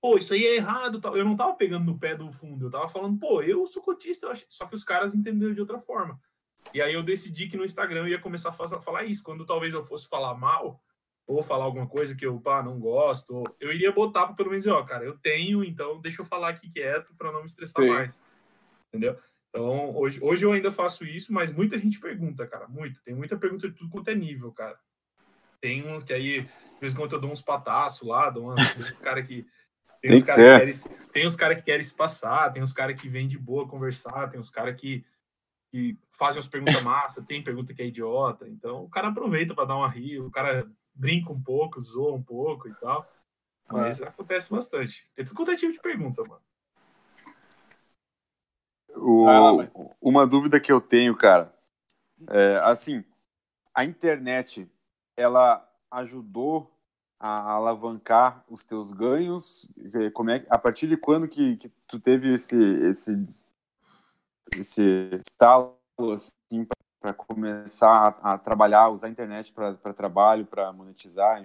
[0.00, 1.00] pô, isso aí é errado.
[1.16, 4.26] Eu não tava pegando no pé do fundo, eu tava falando, pô, eu sou cotista,
[4.26, 6.20] eu só que os caras entenderam de outra forma.
[6.74, 9.22] E aí eu decidi que no Instagram eu ia começar a falar isso.
[9.22, 10.82] Quando talvez eu fosse falar mal,
[11.26, 14.50] ou falar alguma coisa que eu pá, não gosto, ou- eu iria botar pra pelo
[14.50, 17.82] menos ó, cara, eu tenho, então deixa eu falar aqui quieto pra não me estressar
[17.84, 17.90] Sim.
[17.90, 18.20] mais.
[18.88, 19.16] Entendeu?
[19.54, 23.02] Então, hoje, hoje eu ainda faço isso, mas muita gente pergunta, cara, muito.
[23.02, 24.80] Tem muita pergunta de tudo quanto é nível, cara.
[25.60, 26.48] Tem uns que aí, de
[26.80, 29.42] vez em quando eu dou uns pataços lá, dou uma, tem uns caras que.
[30.00, 32.50] Tem, Tem uns que cara que querem, se- tem uns caras que querem se passar,
[32.50, 35.04] tem uns caras que vêm de boa conversar, tem uns caras que,
[35.70, 38.48] que fazem umas perguntas massa, tem pergunta que é idiota.
[38.48, 42.22] Então o cara aproveita para dar uma rir, o cara brinca um pouco, zoa um
[42.22, 43.06] pouco e tal.
[43.70, 45.06] Mas acontece bastante.
[45.14, 46.42] Tem tudo quanto é tipo de pergunta, mano.
[49.02, 51.50] O- uma dúvida que eu tenho, cara,
[52.28, 53.04] é, assim,
[53.74, 54.70] a internet,
[55.16, 56.70] ela ajudou
[57.18, 59.70] a alavancar os teus ganhos?
[59.94, 63.28] Eh, Como é, a partir de quando que, que tu teve esse, esse,
[64.56, 65.76] esse estalo,
[66.12, 66.66] assim,
[67.00, 71.42] para começar a, a trabalhar, usar a internet para trabalho, para monetizar?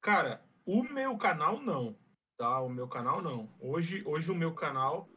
[0.00, 1.96] Cara, o meu canal não,
[2.36, 2.60] tá?
[2.60, 3.48] O meu canal não.
[3.60, 5.08] Hoje, hoje o meu canal,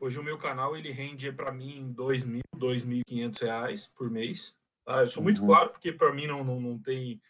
[0.00, 3.86] hoje o meu canal ele rende para mim dois mil, dois mil e quinhentos reais
[3.86, 4.56] por mês.
[4.84, 5.02] Tá?
[5.02, 5.46] Eu sou muito Uhum.
[5.48, 7.20] claro porque para mim não, não, não tem,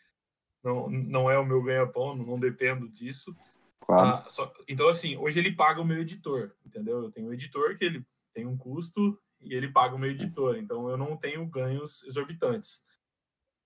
[0.62, 3.36] não, não é o meu ganha-pão, não, não dependo disso.
[3.80, 4.24] Claro.
[4.24, 7.02] Ah, só- então, assim, hoje ele paga o meu editor, entendeu?
[7.04, 10.56] Eu tenho um editor que ele tem um custo e ele paga o meu editor.
[10.56, 12.84] Então, eu não tenho ganhos exorbitantes.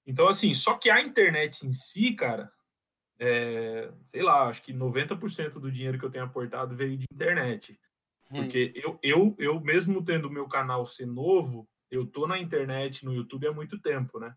[0.07, 2.51] Então, assim, só que a internet em si, cara,
[3.21, 7.79] é, sei lá, acho que 90% do dinheiro que eu tenho aportado veio de internet.
[8.31, 8.43] Hum.
[8.43, 13.15] Porque eu, eu, eu mesmo tendo meu canal ser novo, eu tô na internet, no
[13.15, 14.35] YouTube há muito tempo, né?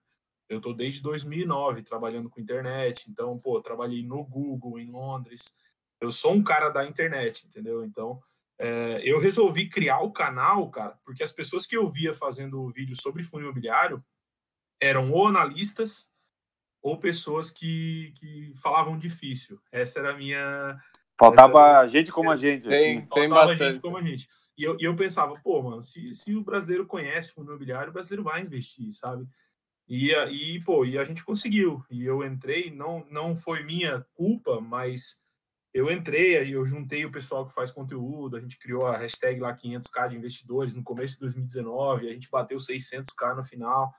[0.47, 3.09] Eu tô desde 2009 trabalhando com internet.
[3.09, 5.53] Então, pô, trabalhei no Google, em Londres.
[5.99, 7.85] Eu sou um cara da internet, entendeu?
[7.85, 8.21] Então,
[8.59, 12.95] é, eu resolvi criar o canal, cara, porque as pessoas que eu via fazendo vídeo
[12.99, 14.03] sobre fundo imobiliário
[14.79, 16.11] eram ou analistas
[16.81, 19.61] ou pessoas que, que falavam difícil.
[19.71, 20.79] Essa era a minha,
[21.25, 22.67] Faltava gente como a gente.
[22.67, 23.07] Tem, assim.
[23.07, 23.73] tem faltava bastante.
[23.73, 24.27] gente como a gente.
[24.57, 27.93] E eu, e eu pensava, pô, mano, se, se o brasileiro conhece fundo imobiliário, o
[27.93, 29.25] brasileiro vai investir, sabe?
[29.87, 31.83] E, a- e, pô, e a gente conseguiu.
[31.89, 35.21] E eu entrei, não, não foi minha culpa, mas
[35.73, 39.39] eu entrei, aí eu juntei o pessoal que faz conteúdo, a gente criou a hashtag
[39.39, 43.91] lá 500k de investidores no começo de 2019, a gente bateu 600k no final.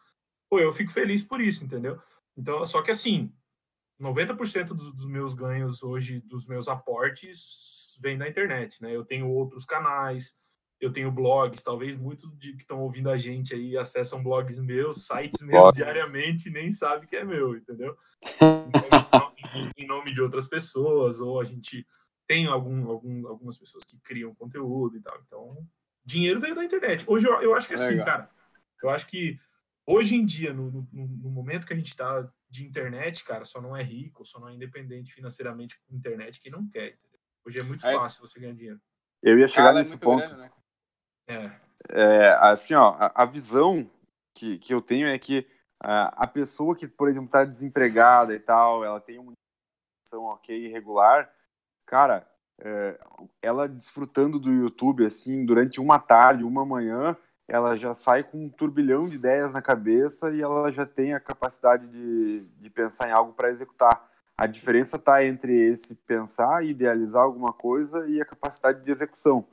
[0.50, 1.98] Pô, eu fico feliz por isso, entendeu?
[2.36, 3.32] Então, só que assim,
[4.02, 8.94] 90% dos, dos meus ganhos hoje, dos meus aportes, vem da internet, né?
[8.94, 10.36] Eu tenho outros canais,
[10.80, 15.06] eu tenho blogs, talvez muitos de que estão ouvindo a gente aí acessam blogs meus,
[15.06, 15.74] sites meus Blog.
[15.76, 17.96] diariamente e nem sabe que é meu, entendeu?
[18.20, 18.68] Então,
[19.54, 21.86] em, em nome de outras pessoas, ou a gente
[22.26, 25.16] tem algum, algum, algumas pessoas que criam conteúdo e tal.
[25.24, 25.66] Então,
[26.04, 27.04] Dinheiro veio da internet.
[27.06, 28.06] Hoje eu, eu acho que é assim, Legal.
[28.06, 28.30] cara.
[28.82, 29.38] Eu acho que
[29.86, 33.62] hoje em dia, no, no, no momento que a gente está de internet, cara, só
[33.62, 36.88] não é rico, só não é independente financeiramente com internet quem não quer.
[36.92, 37.18] entendeu?
[37.46, 38.80] Hoje é muito É, fácil você ganhar dinheiro.
[39.22, 40.18] Eu ia chegar é nesse muito ponto.
[40.18, 40.52] grande, né?
[41.26, 41.58] É.
[41.88, 43.90] É, assim, ó, a, a visão
[44.36, 45.48] que, que eu tenho é que
[45.80, 49.32] ah, a pessoa que, por exemplo, está desempregada e tal, ela tem uma
[50.04, 51.32] situação ok, irregular,
[51.86, 52.28] cara,
[52.60, 53.00] é,
[53.40, 57.16] ela desfrutando do YouTube, assim, durante uma tarde, uma manhã,
[57.48, 61.20] ela já sai com um turbilhão de ideias na cabeça e ela já tem a
[61.20, 64.10] capacidade de, de pensar em algo para executar.
[64.36, 69.46] A diferença está entre esse pensar e idealizar alguma coisa e a capacidade de execução.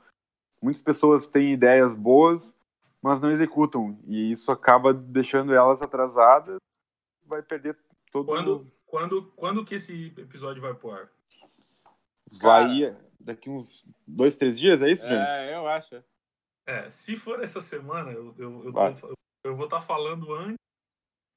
[0.62, 2.54] Muitas pessoas têm ideias boas,
[3.02, 3.98] mas não executam.
[4.06, 6.58] E isso acaba deixando elas atrasadas.
[7.26, 7.76] Vai perder
[8.10, 11.08] todo Quando, quando, quando que esse episódio vai pro ar?
[12.32, 15.14] Vai daqui uns dois, três dias, é isso, gente?
[15.14, 16.02] É, eu acho.
[16.66, 20.56] É, se for essa semana, eu, eu, eu, tô- eu vou estar falando antes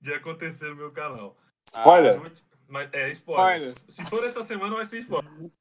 [0.02, 1.38] de acontecer no meu canal.
[1.70, 2.20] Spoiler?
[2.20, 3.58] Mas, mas- é, spoiler.
[3.70, 3.76] Spoiler.
[3.90, 5.52] Se for essa semana, vai ser spoiler.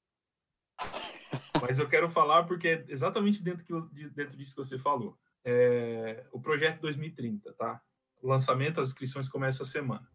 [1.60, 3.72] Mas eu quero falar porque é exatamente dentro, que,
[4.10, 5.16] dentro disso que você falou.
[5.44, 7.80] É, o projeto 2030, tá?
[8.20, 10.08] O lançamento, as inscrições começam essa semana.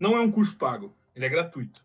[0.00, 1.84] Não é um curso pago, ele é gratuito.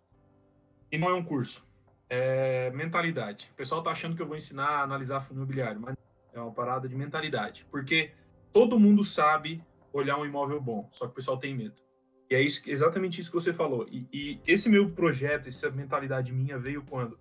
[0.91, 1.67] E não é um curso.
[2.09, 3.49] É mentalidade.
[3.51, 5.95] O pessoal tá achando que eu vou ensinar a analisar fundo imobiliário, mas
[6.39, 7.65] é uma parada de mentalidade.
[7.69, 8.12] Porque
[8.52, 11.82] todo mundo sabe olhar um imóvel bom, só que o pessoal tem medo.
[12.30, 13.88] E é isso, exatamente isso que você falou.
[13.89, 17.19] E, e esse meu projeto, essa mentalidade minha veio quando?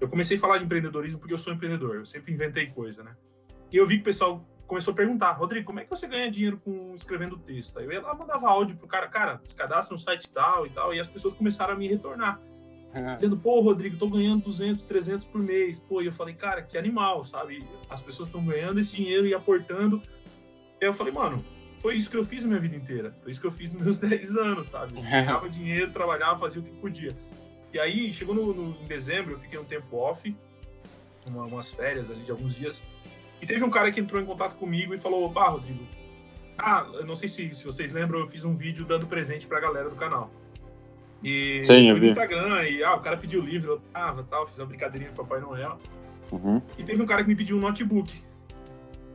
[0.00, 3.16] Eu comecei a falar de empreendedorismo porque eu sou empreendedor, eu sempre inventei coisa, né?
[3.70, 6.30] E eu vi que o pessoal começou a perguntar, Rodrigo, como é que você ganha
[6.30, 7.78] dinheiro com escrevendo texto?
[7.78, 10.70] Aí eu ia lá, mandava áudio pro cara, cara, se cadastra no site tal e
[10.70, 12.40] tal, e as pessoas começaram a me retornar
[13.14, 15.78] dizendo, pô, Rodrigo, tô ganhando 200, 300 por mês.
[15.78, 17.64] Pô, e eu falei, cara, que animal, sabe?
[17.88, 20.02] As pessoas estão ganhando esse dinheiro e aportando.
[20.80, 21.44] Aí eu falei, mano,
[21.78, 23.14] foi isso que eu fiz a minha vida inteira.
[23.22, 24.98] Foi isso que eu fiz nos meus 10 anos, sabe?
[24.98, 27.16] Eu ganhava dinheiro, trabalhava, fazia o que podia.
[27.72, 30.34] E aí, chegou no, no- em dezembro, eu fiquei um tempo off,
[31.24, 32.84] uma- umas férias ali de alguns dias.
[33.40, 35.86] E teve um cara que entrou em contato comigo e falou, bah, Rodrigo,
[36.58, 39.60] ah, eu não sei se, se vocês lembram, eu fiz um vídeo dando presente pra
[39.60, 40.30] galera do canal.
[41.22, 42.06] E Sim, fui no.
[42.06, 45.26] Instagram e ah, o cara pediu livro, eu tava, tal, fiz uma brincadeirinha com o
[45.26, 45.78] Papai Noel.
[46.32, 46.62] Uhum.
[46.78, 48.12] E teve um cara que me pediu um notebook.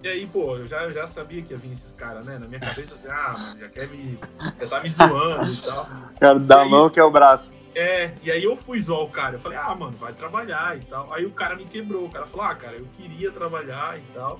[0.03, 2.37] E aí, pô, eu já, eu já sabia que ia vir esses caras, né?
[2.37, 4.19] Na minha cabeça, eu falei, ah, mano, já quer me.
[4.59, 5.87] Já tá me zoando e tal.
[6.19, 7.51] Cara, da aí- mão que é o braço.
[7.73, 9.35] É, e aí eu fui zoar o cara.
[9.35, 11.11] Eu falei, ah, mano, vai trabalhar e tal.
[11.11, 12.05] Aí o cara me quebrou.
[12.05, 14.39] O cara falou, ah, cara, eu queria trabalhar e tal.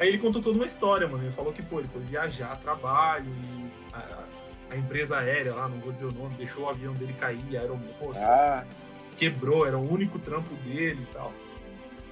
[0.00, 1.22] Aí ele contou toda uma história, mano.
[1.22, 3.70] Ele falou que, pô, ele foi viajar trabalho e
[4.72, 7.60] a, empresa aérea lá, não vou dizer o nome, deixou o avião dele cair, a
[7.60, 8.64] aeromoça Ah,
[9.16, 11.32] quebrou, era o único trampo dele e tal.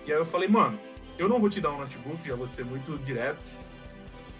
[0.06, 0.78] E aí eu falei, mano,
[1.18, 3.58] eu não vou te dar um notebook, já vou te ser muito direto,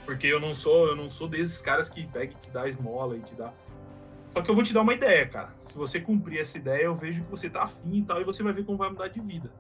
[0.05, 3.17] porque eu não sou, eu não sou desses caras que pega e te dá esmola
[3.17, 3.53] e te dá.
[4.33, 5.55] Só que eu vou te dar uma ideia, cara.
[5.61, 8.43] Se você cumprir essa ideia, eu vejo que você tá afim e tal, e você
[8.43, 9.53] vai ver como vai mudar de vida.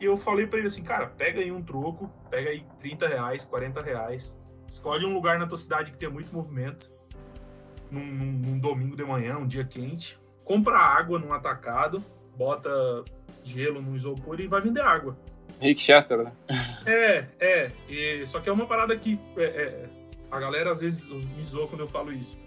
[0.00, 3.44] E eu falei pra ele assim, cara, pega aí um troco, pega aí 30 reais,
[3.44, 4.36] 40 reais,
[4.66, 6.92] escolhe um lugar na tua cidade que tenha muito movimento,
[7.92, 12.02] num, num- num domingo de manhã, um dia quente, compra água num atacado,
[12.36, 12.70] bota
[13.44, 15.16] gelo no isopor e vai vender água.
[15.60, 16.32] Rick Chester, né?
[16.86, 17.70] É, é.
[17.88, 19.88] e- só que é uma parada que é, é,
[20.30, 22.40] a galera às vezes me zoa quando eu falo isso.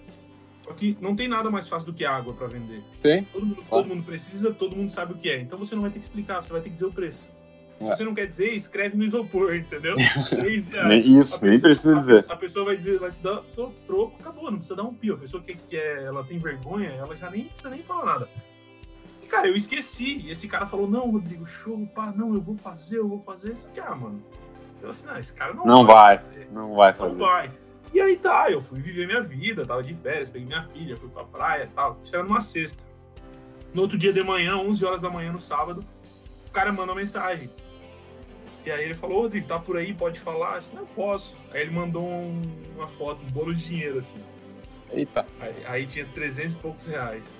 [0.57, 2.81] Só que não tem nada mais fácil do que água para vender.
[2.99, 3.23] Sim.
[3.31, 5.39] Todo mundo, todo mundo precisa, todo mundo sabe o que é.
[5.39, 7.31] Então você não vai ter que explicar, você vai ter que dizer o preço.
[7.79, 7.95] Se É.
[7.95, 9.95] você não quer dizer, escreve no isopor, entendeu?
[10.31, 10.69] Reais.
[10.69, 12.25] Nem- Isso, nem precisa dizer.
[12.29, 15.15] A pessoa vai dizer, vai te dar tro- troco, acabou, não precisa dar um pio.
[15.15, 18.29] A pessoa que, que é, ela tem vergonha, ela já nem precisa nem falar nada.
[19.21, 20.19] E, cara, eu esqueci.
[20.19, 23.51] E esse cara falou, não, Rodrigo, show, pá, não, eu vou fazer, eu vou fazer.
[23.53, 24.23] Isso aqui, ah, mano.
[24.81, 26.15] Eu assim, não, esse cara não, Não vai.
[26.15, 26.47] fazer.
[26.53, 27.15] Não vai Não fazer.
[27.17, 27.51] vai.
[27.93, 31.09] E aí tá, eu fui viver minha vida, tava de férias, peguei minha filha, fui
[31.09, 31.97] pra praia e tal.
[32.03, 32.83] Isso era numa sexta.
[33.73, 35.83] No outro dia de manhã, 11 horas da manhã, no sábado,
[36.47, 37.49] o cara manda uma mensagem.
[38.65, 40.55] E aí ele falou, "Ô, Rodrigo, tá por aí, pode falar?
[40.55, 41.37] Eu disse, não posso.
[41.51, 42.41] Aí ele mandou um-
[42.75, 44.17] uma foto, um bolo de dinheiro, assim.
[44.91, 45.25] Eita.
[45.39, 47.33] Aí, aí tinha 300 e poucos reais.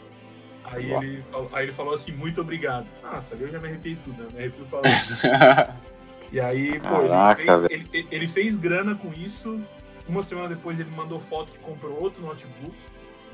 [0.63, 1.03] Aí Uau.
[1.03, 2.85] ele, falou, aí ele falou assim, muito obrigado.
[3.03, 4.29] Nossa, eu já me arrepiei tudo, né?
[4.33, 4.85] Me arrepio falando.
[6.31, 7.87] E aí, pô, ele Caraca, fez, velho.
[7.93, 9.61] ele, ele fez grana com isso.
[10.07, 12.75] Uma semana depois ele mandou foto que comprou outro notebook,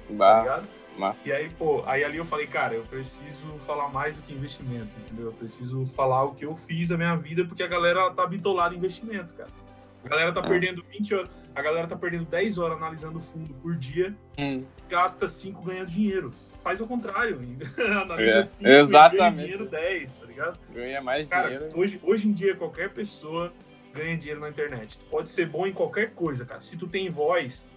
[0.08, 0.68] tá bah, ligado?
[1.02, 1.20] Massa.
[1.28, 4.96] E aí, pô, aí ali eu falei, cara, eu preciso falar mais do que investimento,
[5.00, 5.26] entendeu?
[5.28, 8.74] Eu preciso falar o que eu fiz na minha vida, porque a galera tá bitolada
[8.74, 9.50] em investimento, cara.
[10.04, 10.48] A galera tá É.
[10.48, 15.28] perdendo 20 horas, a galera tá perdendo 10 horas analisando fundo por dia, Hum, gasta
[15.28, 16.34] 5 ganhando dinheiro.
[16.64, 17.40] Faz o contrário,
[18.04, 20.60] analisa É, 5 e ganha dinheiro 10, tá ligado?
[20.74, 21.70] ganha mais Cara, dinheiro.
[21.78, 23.52] hoje, hoje em dia qualquer pessoa
[23.94, 24.98] ganha dinheiro na internet.
[25.00, 26.62] Tu pode ser bom em qualquer coisa, cara.
[26.62, 27.68] Se tu tem voz,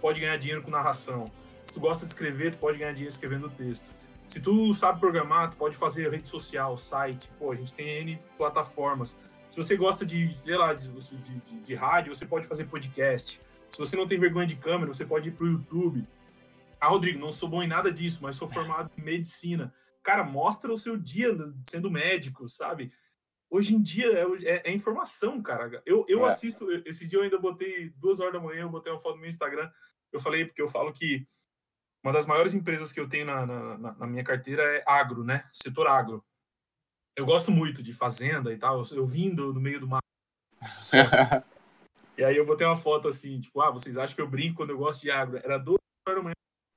[0.00, 1.30] pode ganhar dinheiro com narração.
[1.74, 3.92] Tu gosta de escrever, tu pode ganhar dinheiro escrevendo texto.
[4.28, 7.28] Se tu sabe programar, tu pode fazer rede social, site.
[7.36, 9.18] Pô, a gente tem N plataformas.
[9.50, 13.40] Se você gosta de, sei lá, de, de, de, de rádio, você pode fazer podcast.
[13.68, 16.06] Se você não tem vergonha de câmera, você pode ir pro YouTube.
[16.80, 19.74] Ah, Rodrigo, não sou bom em nada disso, mas sou formado em medicina.
[20.00, 21.36] Cara, mostra o seu dia
[21.68, 22.92] sendo médico, sabe?
[23.50, 25.82] Hoje em dia é, é, é informação, cara.
[25.84, 26.28] Eu, eu é.
[26.28, 29.22] assisto, esse dia eu ainda botei duas horas da manhã, eu botei uma foto no
[29.22, 29.68] meu Instagram.
[30.12, 31.26] Eu falei, porque eu falo que
[32.04, 35.48] uma das maiores empresas que eu tenho na, na, na, minha carteira é agro, né?
[35.50, 36.22] Setor agro.
[37.16, 38.78] Eu gosto muito de fazenda e tal.
[38.78, 40.02] Eu, eu vim do, do meio do mar.
[42.18, 44.70] e aí eu botei uma foto assim, tipo, ah, vocês acham que eu brinco quando
[44.70, 45.38] eu gosto de agro?
[45.38, 46.34] Era duas horas da manhã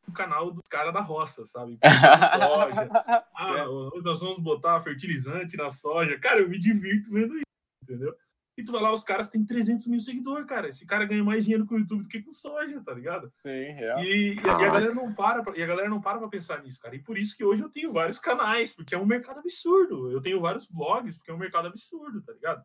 [0.08, 1.78] no canal dos caras da roça, sabe?
[2.32, 2.90] soja.
[3.36, 3.66] Ah,
[4.02, 6.18] nós vamos botar fertilizante na soja.
[6.20, 7.44] Cara, eu me divirto vendo isso,
[7.84, 8.16] entendeu?
[8.58, 10.68] E tu vai lá, os caras têm 300 mil seguidores, cara.
[10.68, 13.32] Esse cara ganha mais dinheiro com o YouTube do que com soja, tá ligado?
[13.44, 14.00] Sim, real.
[14.04, 16.28] E, e, a, e, a, galera não para, pra, e a galera não para pra
[16.28, 16.96] pensar nisso, cara.
[16.96, 20.12] E por isso que hoje eu tenho vários canais, porque é um mercado absurdo.
[20.12, 22.64] Eu tenho vários blogs, porque é um mercado absurdo, tá ligado?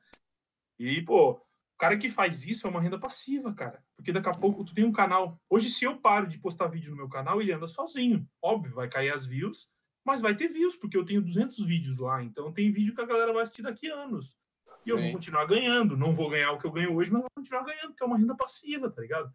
[0.78, 3.84] E, pô, o cara que faz isso é uma renda passiva, cara.
[3.94, 5.38] Porque daqui a pouco tu tem um canal.
[5.50, 8.26] Hoje, se eu paro de postar vídeo no meu canal, ele anda sozinho.
[8.40, 9.70] Óbvio, vai cair as views,
[10.02, 12.22] mas vai ter views, porque eu tenho 200 vídeos lá.
[12.22, 14.40] Então tem vídeo que a galera vai assistir daqui a anos.
[14.84, 15.96] E eu vou continuar ganhando.
[15.96, 18.18] Não vou ganhar o que eu ganho hoje, mas vou continuar ganhando, porque é uma
[18.18, 19.32] renda passiva, tá ligado?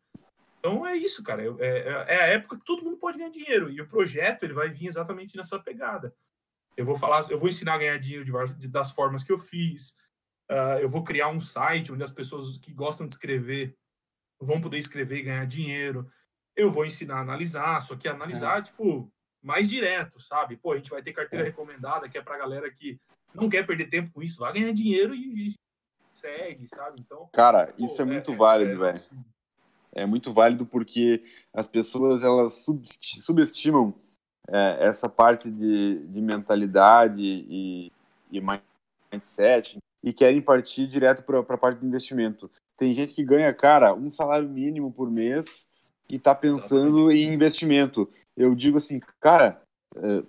[0.60, 1.44] Então é isso, cara.
[1.60, 3.70] É, é, é, a época que todo mundo pode ganhar dinheiro.
[3.70, 6.14] E o projeto ele vai vir exatamente nessa pegada.
[6.76, 9.98] Eu vou falar, eu vou ensinar a ganhar dinheiro de, das formas que eu fiz.
[10.50, 13.76] Uh, eu vou criar um site onde as pessoas que gostam de escrever
[14.40, 16.10] vão poder escrever e ganhar dinheiro.
[16.56, 18.62] Eu vou ensinar a analisar, só que analisar, é.
[18.62, 20.58] tipo, mais direto, sabe?
[20.58, 21.50] Pô, a gente vai ter carteira é.
[21.50, 23.00] recomendada, que é pra galera que
[23.34, 25.54] não quer perder tempo com isso, vai ganhar dinheiro e,
[26.18, 27.00] segue, sabe?
[27.00, 29.02] Então, cara, pô, isso é, é muito é, válido, é, velho.
[29.94, 32.66] É muito válido porque as pessoas elas
[33.22, 33.94] subestimam
[34.48, 37.92] é, essa parte de, de mentalidade e,
[38.32, 38.42] e
[39.12, 42.50] mindset e querem partir direto para a parte do investimento.
[42.78, 45.68] Tem gente que ganha, cara, um salário mínimo por mês
[46.10, 47.22] e está pensando Exatamente.
[47.22, 48.10] em investimento.
[48.36, 49.62] Eu digo assim, cara,
[49.96, 50.24] é,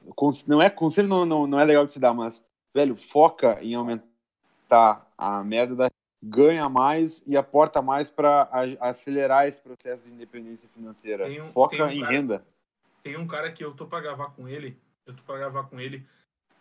[0.47, 2.43] não é conselho não, não, não é legal de se dar, mas
[2.79, 5.91] velho, foca em aumentar a merda da
[6.23, 8.49] ganha mais e aporta mais para
[8.81, 11.29] acelerar esse processo de independência financeira.
[11.29, 12.47] Um, foca um em cara, renda.
[13.03, 15.81] Tem um cara que eu tô para gravar com ele, eu tô para gravar com
[15.81, 16.07] ele.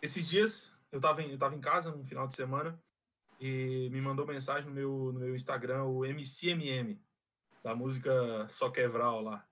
[0.02, 2.76] Esses dias eu tava em, eu tava em casa no final de semana
[3.40, 7.00] e me mandou mensagem no meu no meu Instagram o MCMM
[7.62, 9.44] da música Só Quebral lá.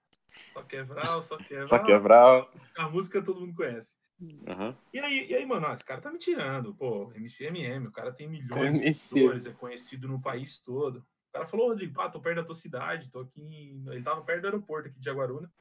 [0.53, 1.69] Só Quebral, Só Quebral.
[1.69, 2.51] Só Quebral.
[2.77, 3.95] A música todo mundo conhece.
[4.21, 4.75] Uhum.
[4.93, 6.75] E, aí, e aí, mano, esse cara tá me tirando.
[6.75, 10.99] Pô, MCMM, o cara tem milhões de seguidores, é conhecido no país todo.
[10.99, 13.43] O cara falou, Rodrigo, pá, tô perto da tua cidade, tô aqui.
[13.43, 13.85] Em...
[13.89, 15.53] Ele tava perto do aeroporto aqui de Jaguaruna.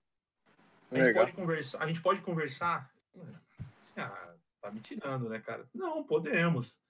[0.92, 2.90] A gente, pode conversar, a gente pode conversar.
[3.82, 5.68] Assim, ah, tá me tirando, né, cara?
[5.74, 6.82] Não, podemos.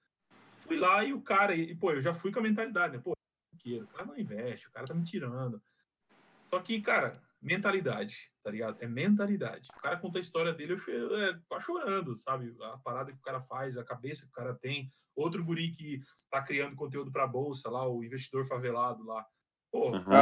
[0.58, 3.02] Fui lá e o cara, e, pô, eu já fui com a mentalidade, né?
[3.02, 5.60] Pô, o cara não investe, o cara tá me tirando.
[6.48, 8.76] Só que, cara, mentalidade, tá ligado?
[8.80, 9.68] É mentalidade.
[9.76, 12.54] O cara conta a história dele, eu é, tá chorando, sabe?
[12.60, 14.90] A parada que o cara faz, a cabeça que o cara tem.
[15.14, 19.24] Outro guri que tá criando conteúdo pra bolsa lá, o investidor favelado lá.
[19.72, 20.12] Pô, uhum.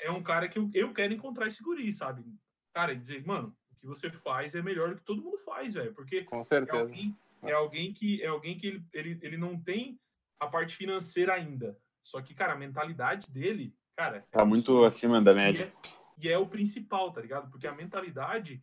[0.00, 2.24] é um cara que eu, eu quero encontrar esse guri, sabe?
[2.72, 5.74] Cara, e dizer, mano, o que você faz é melhor do que todo mundo faz,
[5.74, 5.94] velho.
[5.94, 6.78] Porque Com certeza.
[6.78, 9.98] É alguém, é alguém que, é alguém que ele, ele, ele não tem
[10.38, 11.76] a parte financeira ainda.
[12.02, 14.26] Só que, cara, a mentalidade dele, cara.
[14.30, 15.72] Tá é muito acima da média.
[15.84, 17.50] É, e é o principal, tá ligado?
[17.50, 18.62] Porque a mentalidade,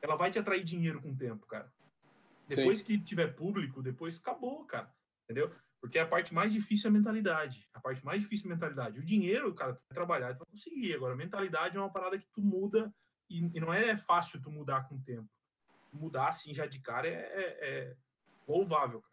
[0.00, 1.72] ela vai te atrair dinheiro com o tempo, cara.
[2.48, 2.84] Depois Sim.
[2.84, 4.92] que tiver público, depois acabou, cara.
[5.24, 5.54] Entendeu?
[5.80, 7.68] Porque a parte mais difícil é a mentalidade.
[7.72, 9.00] A parte mais difícil é a mentalidade.
[9.00, 10.94] O dinheiro, cara, tu vai trabalhar, tu vai conseguir.
[10.94, 12.92] Agora, a mentalidade é uma parada que tu muda
[13.28, 15.28] e, e não é fácil tu mudar com o tempo.
[15.92, 17.96] Mudar assim já de cara é, é, é
[18.46, 19.12] louvável, cara.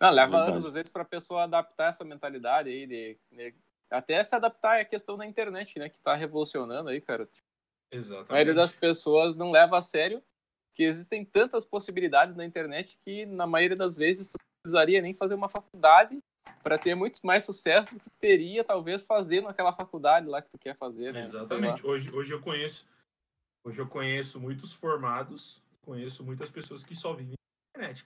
[0.00, 3.54] Não, leva anos, às vezes, para a pessoa adaptar essa mentalidade aí de, de
[3.90, 5.88] até se adaptar à questão da internet, né?
[5.88, 7.28] Que tá revolucionando aí, cara.
[7.90, 8.30] Exatamente.
[8.30, 10.22] A maioria das pessoas não leva a sério
[10.74, 15.34] que existem tantas possibilidades na internet que, na maioria das vezes, tu precisaria nem fazer
[15.34, 16.22] uma faculdade
[16.62, 20.58] para ter muito mais sucesso do que teria, talvez, fazendo aquela faculdade lá que tu
[20.58, 21.20] quer fazer, né?
[21.20, 21.84] Exatamente.
[21.84, 22.88] Hoje, hoje eu conheço
[23.64, 28.04] hoje eu conheço muitos formados, conheço muitas pessoas que só vivem na internet.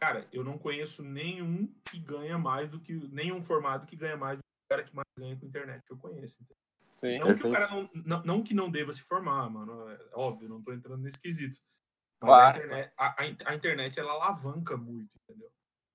[0.00, 4.38] Cara, eu não conheço nenhum que ganha mais do que nenhum formado que ganha mais
[4.68, 6.44] cara que mais ganha com internet que eu conheço.
[6.90, 9.88] Sim, não que o cara não, não, não, que não deva se formar, mano.
[9.90, 11.58] É óbvio, não tô entrando nesse quesito.
[12.20, 12.56] Mas claro.
[12.56, 15.50] a, internet, a, a, internet, ela alavanca muito, entendeu?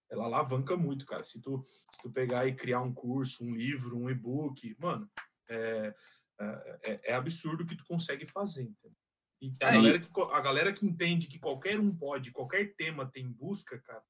[0.10, 1.24] ela alavanca muito, cara.
[1.24, 5.10] Se tu, se tu pegar e criar um curso, um livro, um e-book, mano,
[5.48, 5.94] é,
[6.40, 8.64] é, é absurdo o que tu consegue fazer.
[8.64, 8.98] Entendeu?
[9.42, 13.32] E a, galera que, a galera que entende que qualquer um pode, qualquer tema tem
[13.32, 14.04] busca, cara.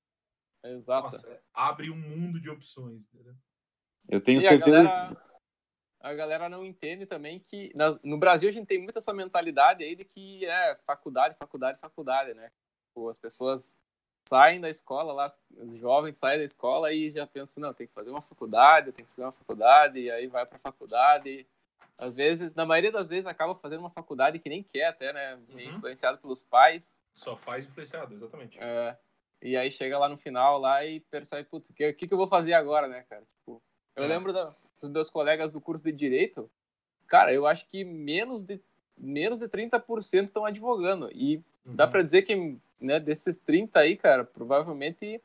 [0.66, 1.04] Exato.
[1.04, 3.06] Nossa, abre um mundo de opções.
[3.06, 3.36] Entendeu?
[4.10, 4.80] Eu tenho E certeza.
[4.80, 5.18] A galera,
[6.02, 9.84] a galera não entende também que na- no Brasil a gente tem muito essa mentalidade
[9.84, 12.52] aí de que é faculdade, faculdade, faculdade, né?
[12.88, 13.78] Tipo, as pessoas
[14.28, 17.94] saem da escola lá, os jovens saem da escola e já pensam, não, tem que
[17.94, 21.48] fazer uma faculdade, tem que fazer uma faculdade, e aí vai pra faculdade.
[21.98, 25.36] Às vezes, na maioria das vezes, acaba fazendo uma faculdade que nem quer até, né?
[25.50, 25.60] Uhum.
[25.60, 27.00] Influenciado pelos pais.
[27.14, 28.58] Só faz influenciado, exatamente.
[28.62, 28.98] É,
[29.42, 32.18] e aí chega lá no final lá e percebe, putz, o que, que, que eu
[32.18, 33.24] vou fazer agora, né, cara?
[33.40, 33.62] Tipo,
[33.96, 34.08] eu É.
[34.08, 36.50] lembro da- dos meus colegas do curso de Direito,
[37.08, 38.60] cara, eu acho que menos de,
[38.98, 41.10] menos de 30% estão advogando.
[41.12, 41.90] E dá Uhum.
[41.92, 45.22] pra dizer que, né, desses 30 aí, cara, provavelmente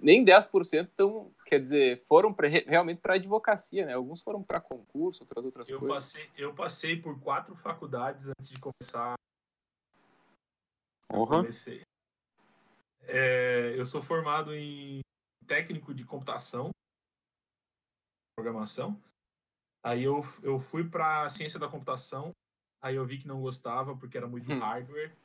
[0.00, 3.94] nem 10% estão, quer dizer, foram pra, re- realmente para advocacia, né?
[3.94, 5.96] Alguns foram para concurso, outras outras Eu coisas.
[5.96, 9.14] passei, eu passei por quatro faculdades antes de começar.
[11.08, 11.38] Porra.
[11.38, 11.82] Comecei.
[13.08, 15.00] É, eu sou formado em
[15.46, 16.70] técnico de computação,
[18.36, 19.02] programação.
[19.82, 22.32] Aí eu, eu fui para ciência da computação.
[22.82, 24.58] Aí eu vi que não gostava porque era muito Hum.
[24.58, 25.16] hardware.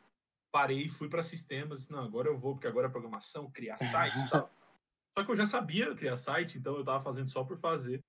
[0.52, 1.90] Parei e fui para sistemas.
[1.90, 4.50] Não, agora eu vou porque agora é programação, criar site e tal.
[5.18, 8.02] Só que eu já sabia criar site, então eu tava fazendo só por fazer.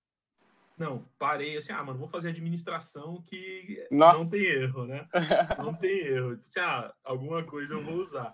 [0.78, 4.18] Não, parei assim, ah, mano, vou fazer administração que Nossa.
[4.22, 5.08] não tem erro, né?
[5.58, 6.30] Não tem erro.
[6.34, 8.32] Assim, ah, alguma coisa eu vou usar.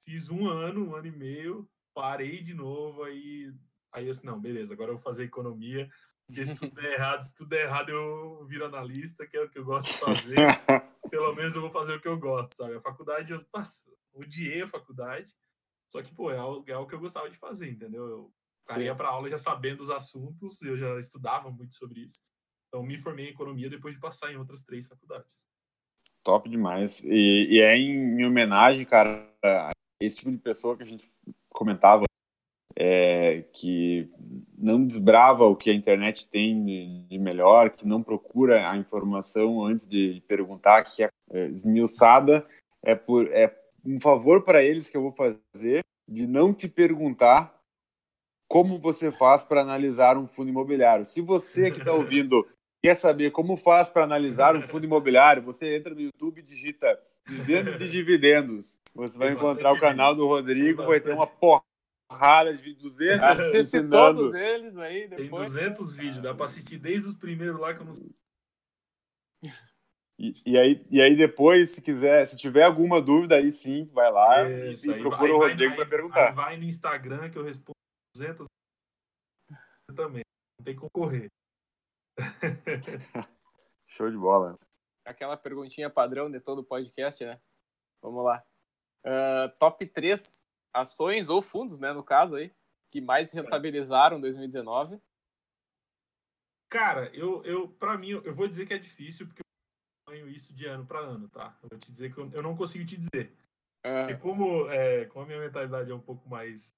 [0.00, 3.54] Fiz um ano, um ano e meio, parei de novo, aí,
[3.92, 5.88] aí eu disse, não, beleza, agora eu vou fazer economia,
[6.26, 9.50] porque se tudo der errado, se tudo der errado, eu viro analista, que é o
[9.50, 10.36] que eu gosto de fazer.
[11.10, 12.74] Pelo menos eu vou fazer o que eu gosto, sabe?
[12.74, 15.34] A faculdade, eu nossa, odiei a faculdade,
[15.90, 18.06] só que, pô, é algo, é algo que eu gostava de fazer, entendeu?
[18.06, 22.20] Eu ia pra aula já sabendo os assuntos, eu já estudava muito sobre isso.
[22.68, 25.46] Então, me formei em economia depois de passar em outras três faculdades.
[26.22, 27.02] Top demais.
[27.04, 31.06] E, e é em, em homenagem, cara, a esse tipo de pessoa que a gente
[31.50, 32.04] comentava,
[32.76, 34.08] é, que
[34.56, 39.64] não desbrava o que a internet tem de, de melhor, que não procura a informação
[39.64, 42.46] antes de perguntar, que é, é esmiuçada,
[42.82, 43.54] é, por, é
[43.84, 47.54] um favor para eles que eu vou fazer de não te perguntar
[48.48, 51.06] como você faz para analisar um fundo imobiliário.
[51.06, 52.46] Se você que está ouvindo
[52.82, 56.98] quer saber como faz para analisar um fundo imobiliário, você entra no YouTube e digita
[57.26, 58.78] Vivendo de Dividendos.
[58.94, 61.71] Você vai encontrar o canal do Rodrigo, vai ter uma bastante.
[62.12, 64.18] Porrada de 200 Assiste ensinando.
[64.18, 65.54] todos eles aí Tem depois.
[65.54, 68.10] 200 vídeos, dá pra assistir desde os primeiros lá que eu não sei.
[70.18, 74.10] E, e aí, e aí depois, se quiser, se tiver alguma dúvida, aí sim, vai
[74.12, 76.32] lá Isso, e, aí procura vai- o Rodrigo para aí perguntar.
[76.32, 77.72] Vai no Instagram que eu respondo
[78.14, 78.46] 200
[79.96, 80.22] também.
[80.60, 81.28] Não tem como correr.
[83.88, 84.54] Show de bola.
[85.04, 87.40] Aquela perguntinha padrão de todo podcast, né?
[88.02, 88.44] Vamos lá.
[89.04, 92.52] Ah, top 3 ações ou fundos, né, no caso aí,
[92.88, 95.00] que mais rentabilizaram em 2019.
[96.68, 100.54] Cara, eu, eu para mim, eu vou dizer que é difícil porque eu ganho isso
[100.54, 101.56] de ano para ano, tá?
[101.62, 103.36] Eu vou te dizer que eu, eu não consigo te dizer.
[103.82, 106.68] Porque como, é, como a minha mentalidade é um pouco mais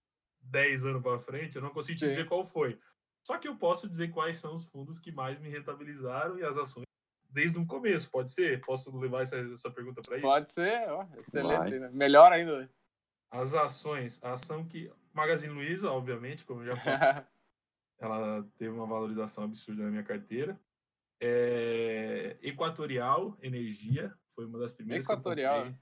[0.41, 2.09] 10 anos para frente, eu não consigo te Sim.
[2.09, 2.79] dizer qual foi.
[3.27, 6.57] Só que eu posso dizer quais são os fundos que mais me rentabilizaram e as
[6.57, 6.85] ações
[7.31, 8.61] desde o começo, pode ser?
[8.65, 10.27] Posso levar essa, essa pergunta para isso?
[10.27, 11.91] pode ser, ó, excelente, né?
[11.93, 12.71] Melhor ainda.
[13.35, 14.93] As ações, a ação que.
[15.13, 17.25] Magazine Luiza, obviamente, como eu já falei,
[17.99, 20.59] ela teve uma valorização absurda na minha carteira.
[21.21, 25.75] É, Equatorial Energia foi uma das primeiras Equatorial.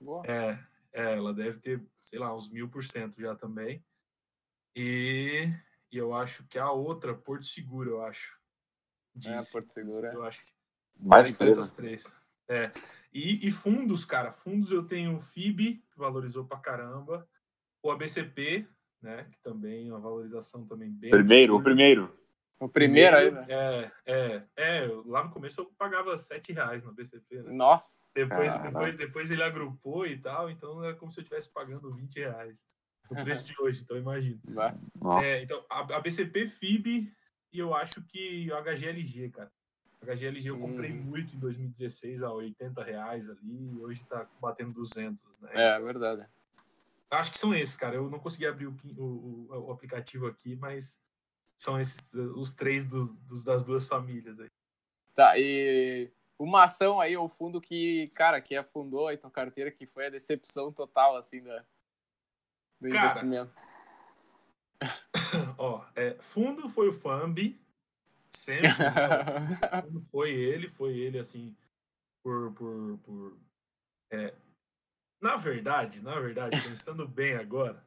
[0.00, 0.24] Boa.
[0.26, 0.58] É,
[0.92, 3.84] é, ela deve ter, sei lá, uns mil por cento já também.
[4.74, 5.50] E,
[5.92, 8.38] e eu acho que a outra, Porto Seguro, eu acho.
[9.16, 9.52] É, Disse.
[9.52, 10.14] Porto Seguro, é.
[10.14, 10.52] Eu acho que
[10.98, 12.16] Mais essas três.
[12.48, 12.72] É.
[13.12, 17.28] E, e fundos, cara, fundos eu tenho o FIB, que valorizou pra caramba.
[17.82, 18.66] O ABCP,
[19.00, 21.64] né, que também é uma valorização também bem Primeiro, o absurda.
[21.64, 22.26] primeiro.
[22.58, 23.46] O primeiro aí, né?
[23.48, 24.88] É, é, é.
[25.04, 27.52] Lá no começo eu pagava 7 reais no ABCP, né?
[27.52, 28.06] Nossa.
[28.14, 32.16] Depois, depois, depois ele agrupou e tal, então era como se eu estivesse pagando 20
[32.16, 32.64] reais.
[33.10, 34.40] No preço de hoje, então imagina.
[35.22, 37.12] É, então, a, a BCP, FIB
[37.52, 39.52] e eu acho que o HGLG, cara.
[40.06, 41.02] HGLG eu comprei Hum.
[41.02, 45.50] muito em 2016 a 80 reais ali, e hoje tá batendo 200, né?
[45.54, 46.26] É, verdade.
[47.10, 47.94] Acho que são esses, cara.
[47.96, 51.00] Eu não consegui abrir o, o, o- o aplicativo aqui, mas
[51.56, 54.48] são esses os três dos, dos- das duas famílias aí.
[55.14, 59.86] Tá, e uma ação aí, ou fundo que, cara, que afundou aí tua carteira, que
[59.86, 61.64] foi a decepção total, assim, da,
[62.80, 63.52] do Cara, investimento.
[65.58, 67.58] Ó, é, fundo foi o Fambi.
[68.36, 68.68] Sempre.
[68.68, 68.68] né?
[70.12, 71.56] Foi ele, foi ele, assim,
[72.22, 72.52] por.
[72.52, 73.38] por, por
[74.12, 74.34] é,
[75.20, 77.82] na verdade, na verdade, pensando bem agora,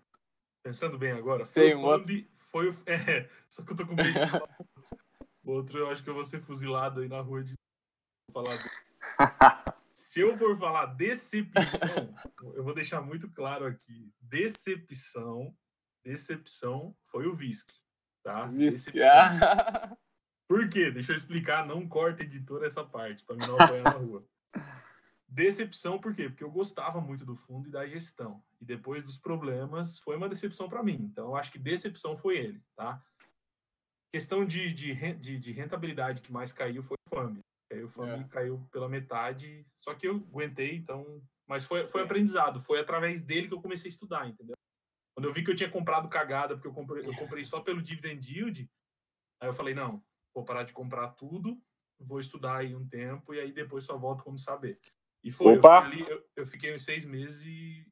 [0.63, 2.25] pensando bem agora, foi o um outro.
[2.51, 2.73] Foi o.
[2.87, 4.57] É, só que eu tô com medo de falar.
[5.43, 7.53] O outro eu acho que eu vou ser fuzilado aí na rua de
[8.33, 8.57] falar.
[8.57, 8.69] dele.
[9.93, 12.15] Se eu for falar decepção,
[12.55, 14.11] eu vou deixar muito claro aqui.
[14.19, 15.55] Decepção,
[16.03, 17.69] decepção foi o Visc,
[18.23, 18.47] tá?
[18.47, 19.97] Decepção.
[20.49, 20.89] Por quê?
[20.89, 24.25] Deixa eu explicar, não corta editor essa parte, para mim não apanhar na rua.
[25.31, 26.27] Decepção por quê?
[26.27, 28.43] Porque eu gostava muito do fundo e da gestão.
[28.59, 30.97] E depois dos problemas, foi uma decepção para mim.
[31.11, 32.99] Então, eu acho que decepção foi ele, tá?
[34.11, 37.39] Questão de, de, de, de rentabilidade que mais caiu foi o FAMB.
[37.71, 38.27] Aí o FAMB É.
[38.27, 41.21] caiu pela metade, só que eu aguentei, então...
[41.47, 42.05] Mas foi, foi É.
[42.05, 44.55] aprendizado, foi através dele que eu comecei a estudar, entendeu?
[45.15, 47.83] Quando eu vi que eu tinha comprado cagada, porque eu comprei, eu comprei só pelo
[47.83, 48.67] dividend yield,
[49.39, 50.03] aí eu falei, não,
[50.39, 51.57] vou parar de comprar tudo,
[51.99, 54.79] vou estudar aí um tempo e aí depois só volto quando saber.
[55.23, 55.83] E foi, eu Opa!
[55.83, 57.85] fiquei, ali, eu, eu fiquei uns seis meses e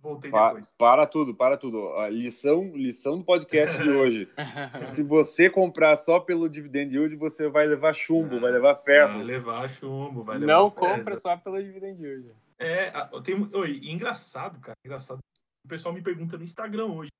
[0.00, 0.66] voltei Pa- depois.
[0.78, 1.92] para tudo, para tudo.
[1.98, 4.28] A lição, lição do podcast de hoje.
[4.90, 8.84] Se você comprar só pelo dividend yield, você vai levar chumbo, Ah, vai levar Vai
[8.84, 9.22] ferro.
[9.22, 12.32] levar chumbo, vai levar Não compra só pelo dividend yield.
[12.58, 12.90] É,
[13.22, 15.18] tem, oi, e engraçado, cara, engraçado.
[15.62, 17.10] O pessoal me pergunta no Instagram hoje.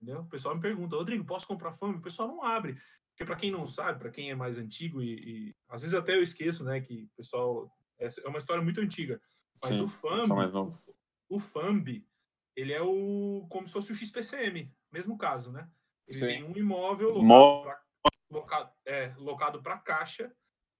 [0.00, 0.22] Entendeu?
[0.22, 1.98] O pessoal me pergunta, Rodrigo, posso comprar fome?
[1.98, 2.80] O pessoal não abre.
[3.10, 5.14] Porque para quem não sabe, para quem é mais antigo e,
[5.50, 8.80] e às vezes até eu esqueço, né, que o pessoal essa é uma história muito
[8.80, 9.20] antiga.
[9.62, 12.02] Mas Sim, o FAMB, o, o FAMB,
[12.56, 15.68] ele é o como se fosse o XPCM, mesmo caso, né?
[16.08, 16.26] Ele Sim.
[16.26, 17.80] tem um imóvel locado
[18.30, 20.32] locado, é, locado para caixa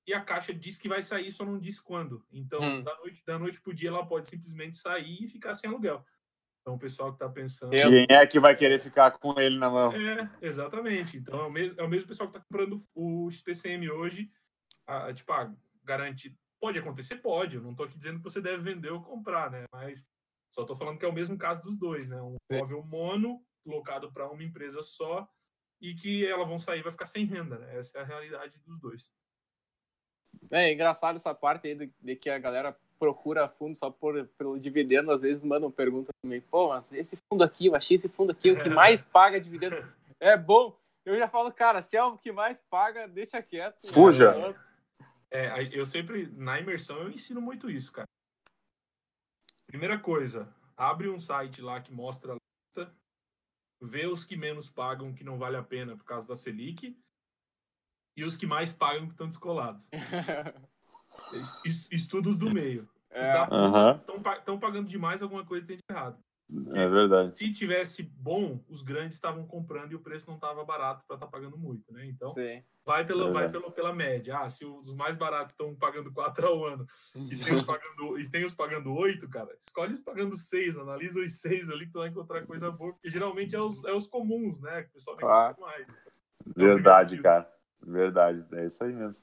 [0.06, 2.24] e a caixa diz que vai sair, só não diz quando.
[2.30, 2.82] Então, Hum.
[2.82, 6.04] da noite da noite pro dia ela pode simplesmente sair e ficar sem aluguel.
[6.70, 9.58] Então, o pessoal que tá pensando Eu- Quem é que vai querer ficar com ele
[9.58, 9.92] na mão?
[9.92, 11.16] é, exatamente.
[11.16, 14.30] Então é o mesmo, é o mesmo pessoal que está comprando o XPCM hoje.
[14.86, 15.52] A, tipo, ah,
[15.82, 16.36] garante.
[16.60, 17.16] Pode acontecer?
[17.16, 17.56] Pode.
[17.56, 19.64] Eu não estou aqui dizendo que você deve vender ou comprar, né?
[19.72, 20.08] Mas
[20.48, 22.20] só estou falando que é o mesmo caso dos dois, né?
[22.22, 22.56] Um Sim.
[22.58, 25.28] imóvel mono, locado para uma empresa só,
[25.80, 27.78] e que elas vão sair e vai ficar sem renda, né?
[27.78, 29.10] Essa é a realidade dos dois.
[30.52, 34.60] É engraçado essa parte aí de, de que a galera procura fundo só por, pelo
[34.60, 38.30] dividendo, às vezes mandam pergunta também, pô, mas esse fundo aqui, eu achei esse fundo
[38.30, 39.76] aqui o que mais paga dividendo.
[40.22, 40.78] É bom.
[41.02, 43.90] Eu já falo, cara, se é o que mais paga, deixa quieto.
[43.90, 44.54] Fuja.
[45.30, 48.06] É, eu sempre, na imersão, eu ensino muito isso, cara.
[49.66, 52.94] Primeira coisa, abre um site lá que mostra a lista,
[53.80, 56.94] vê os que menos pagam, que não vale a pena por causa da Selic,
[58.14, 59.88] e os que mais pagam que estão descolados.
[61.32, 62.88] Es- es- Estudos do meio.
[63.10, 63.32] Os É,
[64.38, 66.16] estão pagando demais, alguma coisa tem de errado.
[66.74, 67.38] é verdade.
[67.38, 71.26] Se tivesse bom, os grandes estavam comprando e o preço não estava barato para estar
[71.26, 72.06] pagando muito, né?
[72.06, 72.62] Então, sim.
[72.84, 73.52] vai pela, vai Verdade.
[73.52, 74.38] pela, pela média.
[74.38, 76.86] Ah, se os mais baratos estão pagando 4 ao ano
[77.16, 81.20] e tem os pagando, e tem os pagando 8, cara, escolhe os pagando 6, analisa
[81.20, 84.60] os 6 ali, tu vai encontrar coisa boa, porque geralmente é os, é os comuns,
[84.60, 84.82] né?
[84.82, 85.60] Que o pessoal negocia Claro.
[85.60, 85.86] mais.
[86.56, 87.48] Verdade, cara.
[87.82, 88.44] Verdade.
[88.52, 89.22] É isso aí mesmo.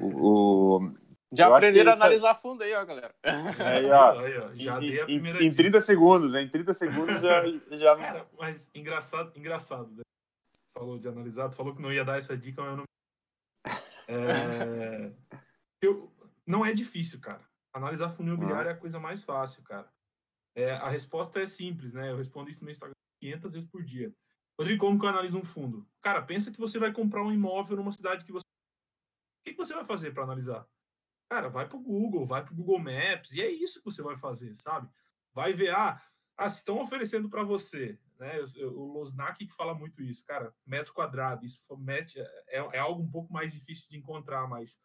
[0.00, 0.94] O, o-
[1.32, 3.14] Já Eu aprenderam a analisar fundo aí, ó, galera.
[3.22, 5.62] aí, ó, Aí, ó, já em, dei a em- primeira em dica.
[5.62, 6.42] 30 segundos, né?
[6.42, 7.42] Em 30 segundos já,
[7.78, 7.96] já.
[7.96, 9.90] Cara, mas engraçado, engraçado.
[9.92, 10.02] né?
[10.74, 12.84] Falou de analisar, tu falou que não ia dar essa dica, mas eu não.
[14.08, 15.12] É,
[15.82, 16.12] eu,
[16.46, 17.48] não é difícil, cara.
[17.72, 19.88] Analisar fundo imobiliário é a coisa mais fácil, cara.
[20.56, 22.10] É, a resposta é simples, né?
[22.10, 24.12] Eu respondo isso no meu Instagram 500 vezes por dia.
[24.58, 25.86] Rodrigo, como que eu analiso um fundo?
[26.02, 28.44] Cara, pensa que você vai comprar um imóvel numa cidade que você.
[29.40, 30.66] O que, que você vai fazer para analisar?
[31.30, 34.54] Cara, vai pro Google, vai pro Google Maps, e é isso que você vai fazer,
[34.54, 34.88] sabe?
[35.32, 36.00] Vai ver, ah,
[36.36, 38.34] ah, estão oferecendo para você, né?
[38.64, 43.02] O Losnak que fala muito isso, cara, metro quadrado, isso for- met- é, é algo
[43.02, 44.80] um pouco mais difícil de encontrar, mas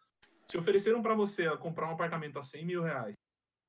[0.46, 3.16] se ofereceram para você a comprar um apartamento a 100 mil reais,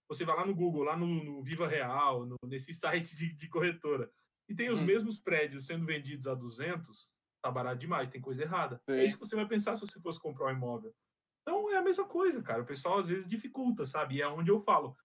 [0.08, 3.48] você vai lá no Google, lá no, no Viva Real, no, nesse site de, de
[3.48, 4.08] corretora,
[4.48, 4.84] e tem os Hum.
[4.84, 7.10] mesmos prédios sendo vendidos a 200,
[7.46, 8.80] tá barato demais, tem coisa errada.
[8.86, 9.04] É Sim.
[9.04, 10.94] isso que você vai pensar se você fosse comprar um imóvel.
[11.42, 12.62] Então é a mesma coisa, cara.
[12.62, 14.16] O pessoal às vezes dificulta, sabe?
[14.16, 14.96] E é onde eu falo.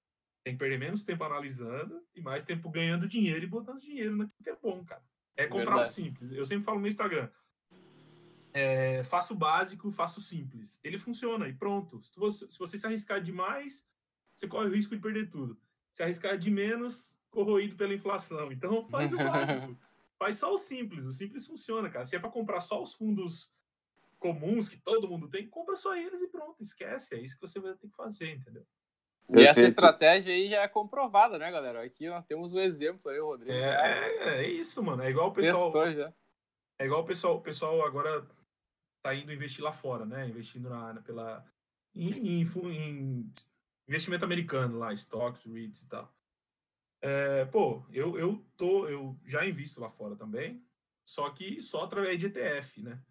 [0.44, 4.44] Tem que perder menos tempo analisando e mais tempo ganhando dinheiro e botando dinheiro naquilo
[4.44, 5.04] que é bom, cara.
[5.38, 5.94] É comprar o Verdade.
[5.94, 6.32] simples.
[6.32, 7.30] Eu sempre falo no Instagram.
[8.54, 10.80] É, faça o básico, faça o simples.
[10.84, 12.02] Ele funciona e pronto.
[12.02, 13.88] Se você, se você se arriscar demais,
[14.34, 15.60] você corre o risco de perder tudo.
[15.94, 18.52] Se arriscar de menos, corroído pela inflação.
[18.52, 19.78] Então faz o básico.
[20.22, 21.04] Faz só o simples.
[21.08, 22.06] O simples funciona, cara.
[22.06, 23.52] Se é para comprar só os fundos
[24.20, 27.16] comuns que todo mundo tem, compra só eles e pronto, esquece.
[27.16, 28.64] É isso que você vai ter que fazer, entendeu?
[29.36, 31.84] E essa estratégia aí já é comprovada, né, galera?
[31.84, 33.52] Aqui nós temos o um exemplo aí, o Rodrigo.
[33.52, 35.02] É, é, é, isso, mano.
[35.02, 35.92] É igual o pessoal.
[35.92, 36.14] já.
[36.78, 38.24] É igual o pessoal, o pessoal agora
[39.02, 40.28] tá indo investir lá fora, né?
[40.28, 41.44] Investindo na, pela.
[41.96, 43.32] Em, em, em
[43.88, 46.14] investimento americano lá, stocks, REITs e tal.
[47.02, 50.64] É, pô, eu, eu tô, eu já invisto lá fora também,
[51.04, 53.02] só que só através de ETF, né?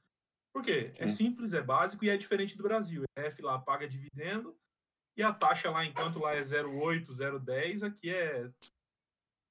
[0.53, 0.93] Por quê?
[0.97, 3.03] É simples, é básico e é diferente do Brasil.
[3.03, 4.57] O ETF lá paga dividendo
[5.17, 8.51] e a taxa lá, enquanto lá é 0,8, 0,10, aqui é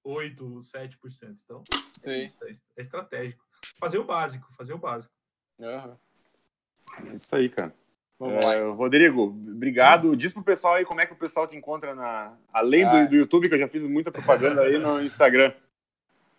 [0.03, 1.41] 8, 7%.
[1.43, 1.63] Então,
[2.03, 3.45] é, isso, é, é estratégico.
[3.79, 5.13] Fazer o básico, fazer o básico.
[5.59, 7.13] Uhum.
[7.13, 7.73] É isso aí, cara.
[8.21, 10.15] É, Rodrigo, obrigado.
[10.15, 12.37] Diz pro pessoal aí como é que o pessoal te encontra na.
[12.51, 13.03] Além ah.
[13.03, 15.53] do, do, YouTube, que eu já fiz muita propaganda aí no Instagram.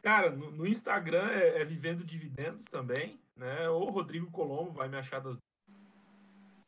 [0.03, 3.69] Cara, no, no Instagram é, é, Vivendo Dividendos também, né?
[3.71, 5.39] Ou Rodrigo Colombo vai me achar das.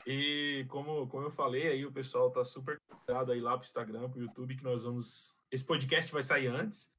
[0.06, 4.08] E como, como eu falei, aí o pessoal tá super cuidado aí lá pro Instagram,
[4.08, 5.38] pro YouTube, que nós vamos.
[5.50, 6.90] Esse podcast vai sair antes.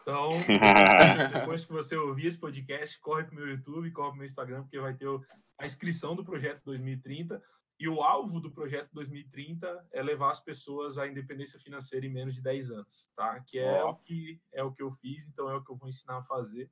[0.00, 0.32] Então,
[1.32, 4.80] depois que você ouvir esse podcast, corre pro meu YouTube, corre pro meu Instagram, porque
[4.80, 5.22] vai ter o
[5.60, 7.40] a inscrição do projeto 2030
[7.78, 12.34] e o alvo do projeto 2030 é levar as pessoas à independência financeira em menos
[12.34, 13.40] de 10 anos, tá?
[13.40, 15.88] Que é o que é o que eu fiz, então é o que eu vou
[15.88, 16.70] ensinar a fazer.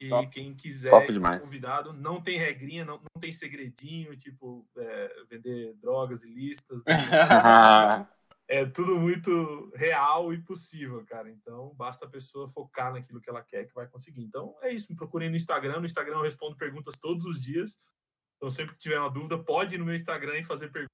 [0.00, 0.28] E Top.
[0.28, 5.74] quem quiser Top estar convidado, não tem regrinha, não, não tem segredinho, tipo é, vender
[5.74, 6.82] drogas ilícitas.
[8.48, 11.30] é tudo muito real e possível, cara.
[11.30, 14.22] Então, basta a pessoa focar naquilo que ela quer que vai conseguir.
[14.22, 14.90] Então, é isso.
[14.90, 15.78] Me procurem no Instagram.
[15.78, 17.78] No Instagram eu respondo perguntas todos os dias.
[18.44, 20.90] Então, sempre que tiver uma dúvida, pode ir no meu Instagram e fazer perguntas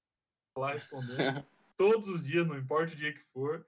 [0.57, 1.45] lá respondendo.
[1.75, 3.65] Todos os dias, não importa o dia que for.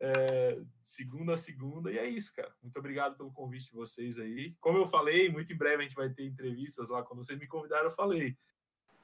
[0.00, 1.92] É, segunda a segunda.
[1.92, 2.50] E é isso, cara.
[2.62, 4.54] Muito obrigado pelo convite de vocês aí.
[4.58, 7.02] Como eu falei, muito em breve a gente vai ter entrevistas lá.
[7.02, 8.38] Quando vocês me convidaram, eu falei.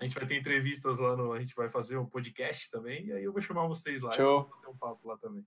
[0.01, 1.35] A gente vai ter entrevistas lá no.
[1.35, 3.09] A gente vai fazer um podcast também.
[3.09, 4.13] E aí eu vou chamar vocês lá.
[4.13, 4.51] Show.
[4.67, 5.47] Um papo lá também.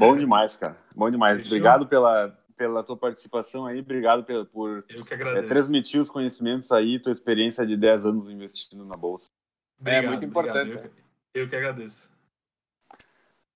[0.00, 0.76] Bom demais, cara.
[0.96, 1.36] Bom demais.
[1.36, 1.52] Fechou?
[1.52, 7.12] Obrigado pela, pela tua participação aí, obrigado por, por é, transmitir os conhecimentos aí, tua
[7.12, 9.26] experiência de 10 anos investindo na Bolsa.
[9.78, 10.74] Obrigado, é muito importante.
[10.74, 12.16] Eu, eu, que agradeço.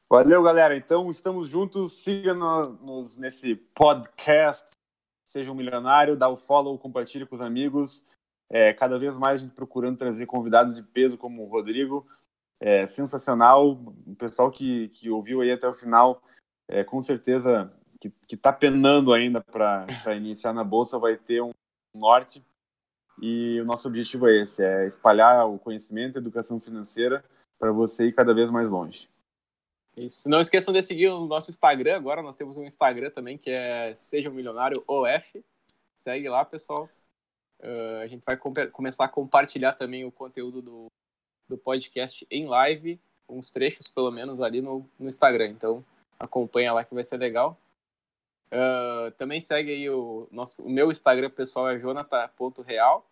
[0.09, 0.77] Valeu, galera.
[0.77, 1.95] Então, estamos juntos.
[2.03, 4.67] Siga-nos nesse podcast.
[5.25, 8.05] Seja um milionário, dá o follow, compartilhe com os amigos.
[8.51, 12.07] É, cada vez mais a gente procurando trazer convidados de peso como o Rodrigo.
[12.61, 13.71] É sensacional.
[14.07, 16.23] O pessoal que, que ouviu aí até o final,
[16.69, 21.53] é, com certeza que está penando ainda para iniciar na bolsa vai ter um
[21.95, 22.43] norte
[23.21, 27.23] e o nosso objetivo é esse, é espalhar o conhecimento, a educação financeira
[27.59, 29.09] para você ir cada vez mais longe.
[29.97, 30.29] Isso.
[30.29, 33.95] Não esqueçam de seguir o nosso Instagram agora, nós temos um Instagram também que é
[33.95, 35.45] Seja um Milionário OF.
[35.99, 36.89] Segue lá, pessoal.
[37.61, 40.87] Uh, a gente vai com começar a compartilhar também o conteúdo do,
[41.47, 42.99] do podcast em live,
[43.29, 45.49] uns trechos pelo menos ali no, no Instagram.
[45.49, 45.85] Então
[46.19, 47.59] acompanha lá que vai ser legal.
[48.53, 53.09] Uh, também segue aí o nosso o meu Instagram pessoal é jonathan.real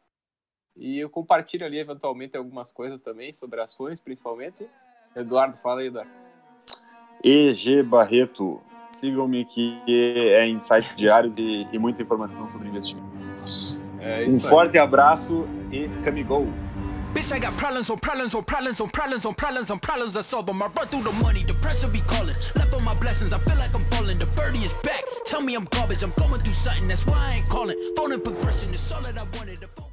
[0.76, 4.68] e eu compartilho ali eventualmente algumas coisas também sobre ações principalmente.
[5.14, 6.11] Eduardo, fala aí, Eduardo.
[7.22, 8.61] EG Barreto,
[8.93, 13.09] sigam-me que é insights diários e, e, muita informação sobre investimento.
[14.01, 16.47] É um forte abraço e camigol!
[17.14, 20.22] Bitch, I got problems on problems on problems on problems on problems on problems I
[20.22, 20.62] solve them.
[20.62, 22.36] I run through the money, the pressure be calling.
[22.54, 24.18] Left on my blessings, I feel like I'm falling.
[24.18, 25.02] The birdie is back.
[25.24, 27.76] Tell me I'm garbage, I'm going through something, that's why I ain't calling.
[27.96, 29.88] Phone and progression is all that I wanted.